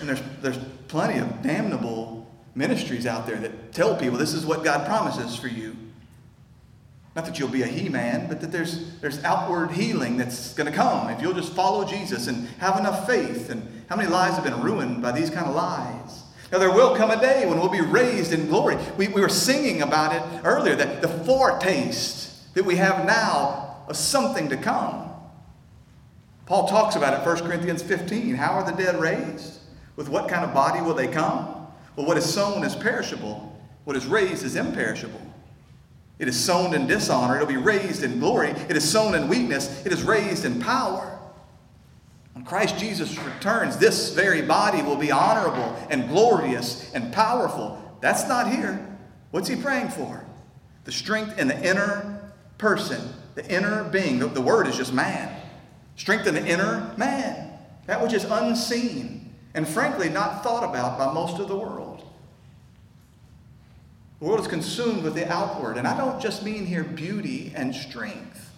[0.00, 4.62] And there's, there's plenty of damnable ministries out there that tell people this is what
[4.62, 5.74] God promises for you.
[7.14, 10.70] Not that you'll be a he man, but that there's, there's outward healing that's going
[10.70, 13.50] to come if you'll just follow Jesus and have enough faith.
[13.50, 16.22] And how many lives have been ruined by these kind of lies?
[16.50, 18.76] Now, there will come a day when we'll be raised in glory.
[18.96, 23.96] We, we were singing about it earlier, that the foretaste that we have now of
[23.96, 25.10] something to come.
[26.46, 28.34] Paul talks about it 1 Corinthians 15.
[28.34, 29.60] How are the dead raised?
[29.96, 31.68] With what kind of body will they come?
[31.96, 35.20] Well, what is sown is perishable, what is raised is imperishable.
[36.24, 38.48] It is sown in dishonor, it'll be raised in glory.
[38.48, 41.18] It is sown in weakness, it is raised in power.
[42.32, 47.78] When Christ Jesus returns, this very body will be honorable and glorious and powerful.
[48.00, 48.98] That's not here.
[49.32, 50.24] What's he praying for?
[50.84, 54.18] The strength in the inner person, the inner being.
[54.18, 55.42] The, the word is just man.
[55.96, 57.50] Strength in the inner man,
[57.84, 62.03] that which is unseen and frankly not thought about by most of the world.
[64.24, 67.74] The world is consumed with the outward, and I don't just mean here beauty and
[67.74, 68.50] strength.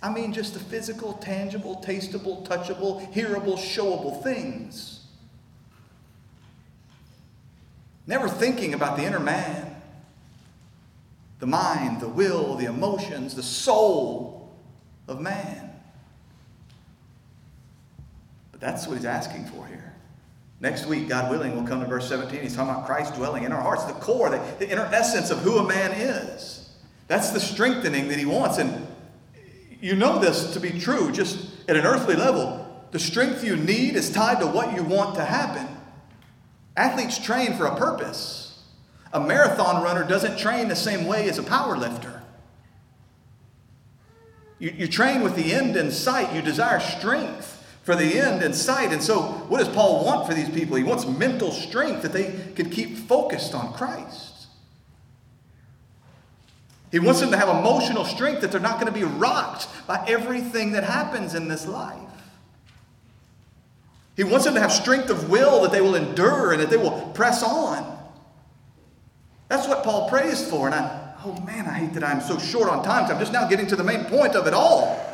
[0.00, 5.00] I mean just the physical, tangible, tasteable, touchable, hearable, showable things.
[8.06, 9.82] Never thinking about the inner man,
[11.40, 14.48] the mind, the will, the emotions, the soul
[15.08, 15.72] of man.
[18.52, 19.87] But that's what he's asking for here.
[20.60, 22.40] Next week, God willing, we'll come to verse 17.
[22.40, 25.38] He's talking about Christ dwelling in our hearts, the core, the, the inner essence of
[25.38, 26.68] who a man is.
[27.06, 28.58] That's the strengthening that he wants.
[28.58, 28.86] And
[29.80, 32.64] you know this to be true just at an earthly level.
[32.90, 35.68] The strength you need is tied to what you want to happen.
[36.76, 38.62] Athletes train for a purpose.
[39.12, 42.22] A marathon runner doesn't train the same way as a power lifter.
[44.58, 46.34] You, you train with the end in sight.
[46.34, 47.57] You desire strength
[47.88, 48.92] for the end in sight.
[48.92, 50.76] And so, what does Paul want for these people?
[50.76, 54.48] He wants mental strength that they can keep focused on Christ.
[56.92, 60.04] He wants them to have emotional strength that they're not going to be rocked by
[60.06, 61.98] everything that happens in this life.
[64.18, 66.76] He wants them to have strength of will that they will endure and that they
[66.76, 67.98] will press on.
[69.48, 70.66] That's what Paul prays for.
[70.66, 73.06] And I, oh man, I hate that I'm so short on time.
[73.06, 75.08] So I'm just now getting to the main point of it all.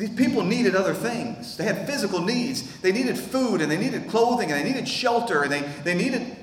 [0.00, 1.58] These people needed other things.
[1.58, 2.80] They had physical needs.
[2.80, 6.34] They needed food and they needed clothing and they needed shelter and they, they needed.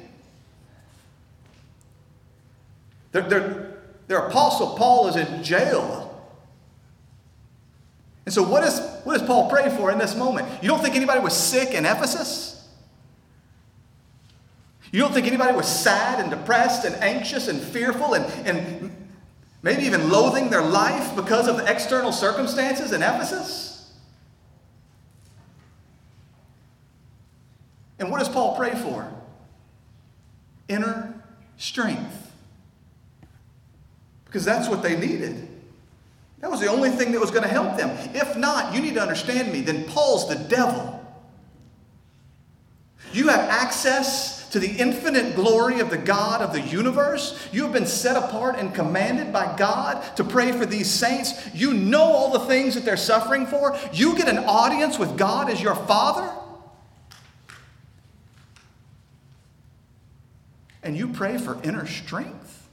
[3.14, 6.24] Their, their, their apostle Paul is in jail.
[8.26, 10.48] And so, what, is, what does Paul pray for in this moment?
[10.62, 12.64] You don't think anybody was sick in Ephesus?
[14.92, 19.07] You don't think anybody was sad and depressed and anxious and fearful and, and
[19.68, 23.92] maybe even loathing their life because of the external circumstances in Ephesus?
[28.00, 29.12] And what does Paul pray for?
[30.70, 31.22] Inner
[31.58, 32.32] strength.
[34.24, 35.50] Because that's what they needed.
[36.40, 37.90] That was the only thing that was going to help them.
[38.16, 41.06] If not, you need to understand me, then Paul's the devil.
[43.12, 47.48] You have access to the infinite glory of the God of the universe.
[47.52, 51.34] You have been set apart and commanded by God to pray for these saints.
[51.54, 53.78] You know all the things that they're suffering for.
[53.94, 56.32] You get an audience with God as your Father.
[60.84, 62.70] And you pray for inner strength.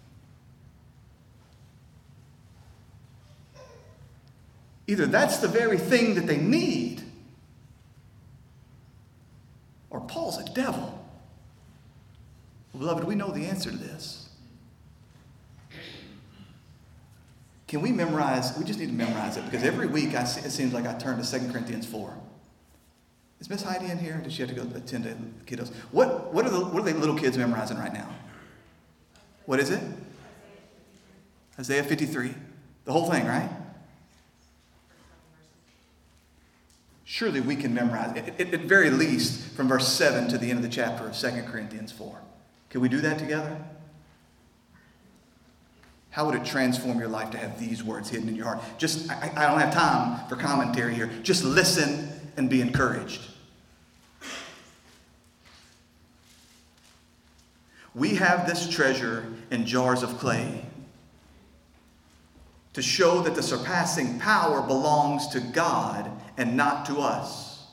[4.86, 7.02] Either that's the very thing that they need,
[9.90, 10.93] or Paul's a devil.
[12.78, 14.24] Beloved, we know the answer to this.
[17.74, 18.56] can we memorize?
[18.56, 21.20] We just need to memorize it because every week I it seems like I turn
[21.20, 22.16] to 2 Corinthians 4.
[23.40, 24.20] Is Miss Heidi in here?
[24.22, 25.74] Does she have to go attend to the kiddos?
[25.90, 28.08] What, what, are the, what are the little kids memorizing right now?
[29.46, 29.82] What is it?
[31.58, 32.32] Isaiah 53.
[32.84, 33.50] The whole thing, right?
[37.04, 40.58] Surely we can memorize it, at, at very least from verse 7 to the end
[40.58, 42.20] of the chapter of 2 Corinthians 4.
[42.74, 43.56] Can we do that together?
[46.10, 48.64] How would it transform your life to have these words hidden in your heart?
[48.78, 51.08] Just, I, I don't have time for commentary here.
[51.22, 53.20] Just listen and be encouraged.
[57.94, 60.66] We have this treasure in jars of clay
[62.72, 67.68] to show that the surpassing power belongs to God and not to us.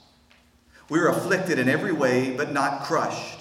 [0.90, 3.41] We are afflicted in every way, but not crushed,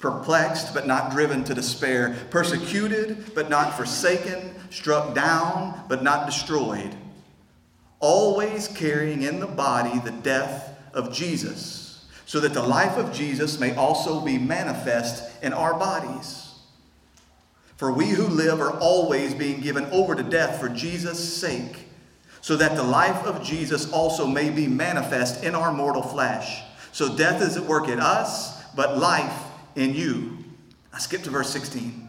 [0.00, 6.94] perplexed, but not driven to despair, persecuted, but not forsaken, struck down, but not destroyed,
[8.00, 13.60] always carrying in the body the death of Jesus, so that the life of Jesus
[13.60, 16.54] may also be manifest in our bodies.
[17.76, 21.86] For we who live are always being given over to death for Jesus' sake,
[22.40, 26.62] so that the life of Jesus also may be manifest in our mortal flesh.
[26.92, 30.38] So death is at work in us, but life in you.
[30.92, 32.08] I skip to verse 16.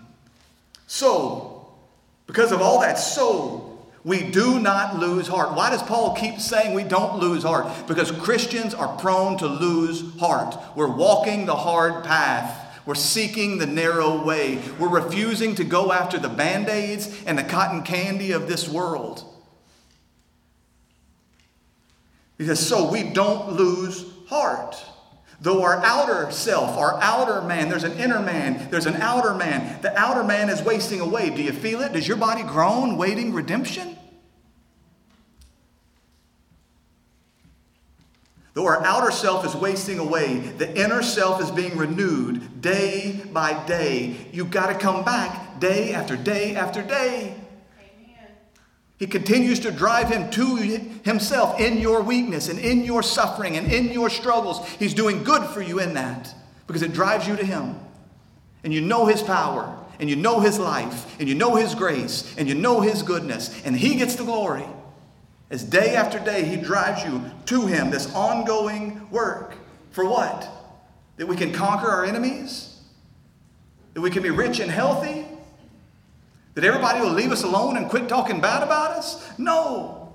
[0.88, 1.68] So,
[2.28, 5.56] because of all that so, we do not lose heart.
[5.56, 7.88] Why does Paul keep saying we don't lose heart?
[7.88, 10.58] Because Christians are prone to lose heart.
[10.76, 14.60] We're walking the hard path we're seeking the narrow way.
[14.80, 19.24] We're refusing to go after the band aids and the cotton candy of this world.
[22.38, 24.84] He says, so we don't lose heart.
[25.42, 29.82] Though our outer self, our outer man, there's an inner man, there's an outer man.
[29.82, 31.32] The outer man is wasting away.
[31.32, 31.94] Do you feel it?
[31.94, 33.98] Does your body groan, waiting redemption?
[38.54, 43.66] Though our outer self is wasting away, the inner self is being renewed day by
[43.66, 44.16] day.
[44.32, 47.41] You've got to come back day after day after day.
[49.02, 50.58] He continues to drive him to
[51.04, 54.64] himself in your weakness and in your suffering and in your struggles.
[54.78, 56.32] He's doing good for you in that
[56.68, 57.80] because it drives you to him.
[58.64, 62.32] And you know his power, and you know his life, and you know his grace,
[62.38, 64.68] and you know his goodness, and he gets the glory.
[65.50, 69.56] As day after day, He drives you to Him, this ongoing work.
[69.92, 70.48] For what?
[71.18, 72.80] That we can conquer our enemies?
[73.94, 75.26] That we can be rich and healthy?
[76.54, 79.38] That everybody will leave us alone and quit talking bad about us?
[79.38, 80.14] No.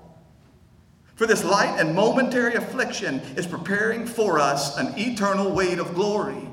[1.15, 6.47] For this light and momentary affliction is preparing for us an eternal weight of glory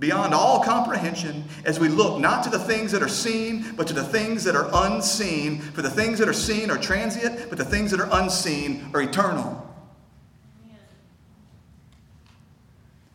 [0.00, 3.92] beyond all comprehension as we look not to the things that are seen, but to
[3.92, 5.60] the things that are unseen.
[5.60, 9.02] For the things that are seen are transient, but the things that are unseen are
[9.02, 9.66] eternal.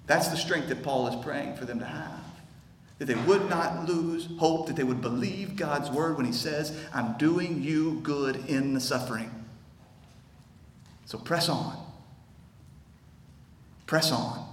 [0.07, 2.24] That's the strength that Paul is praying for them to have.
[2.97, 6.77] That they would not lose hope, that they would believe God's word when He says,
[6.93, 9.31] I'm doing you good in the suffering.
[11.05, 11.77] So press on.
[13.85, 14.47] Press on.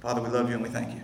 [0.00, 1.02] Father, we love you and we thank you.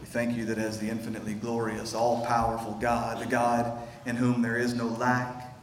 [0.00, 4.42] We thank you that as the infinitely glorious, all powerful God, the God in whom
[4.42, 5.54] there is no lack,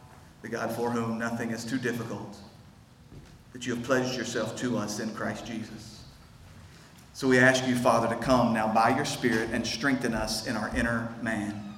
[0.41, 2.37] the God for whom nothing is too difficult,
[3.53, 6.03] that you have pledged yourself to us in Christ Jesus.
[7.13, 10.55] So we ask you, Father, to come now by your Spirit and strengthen us in
[10.55, 11.73] our inner man.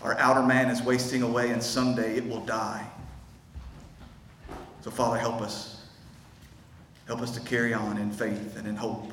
[0.00, 2.86] Our outer man is wasting away, and someday it will die.
[4.80, 5.84] So, Father, help us.
[7.06, 9.12] Help us to carry on in faith and in hope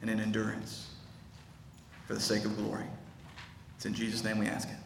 [0.00, 0.88] and in endurance
[2.06, 2.86] for the sake of glory.
[3.76, 4.76] It's in Jesus' name we ask it.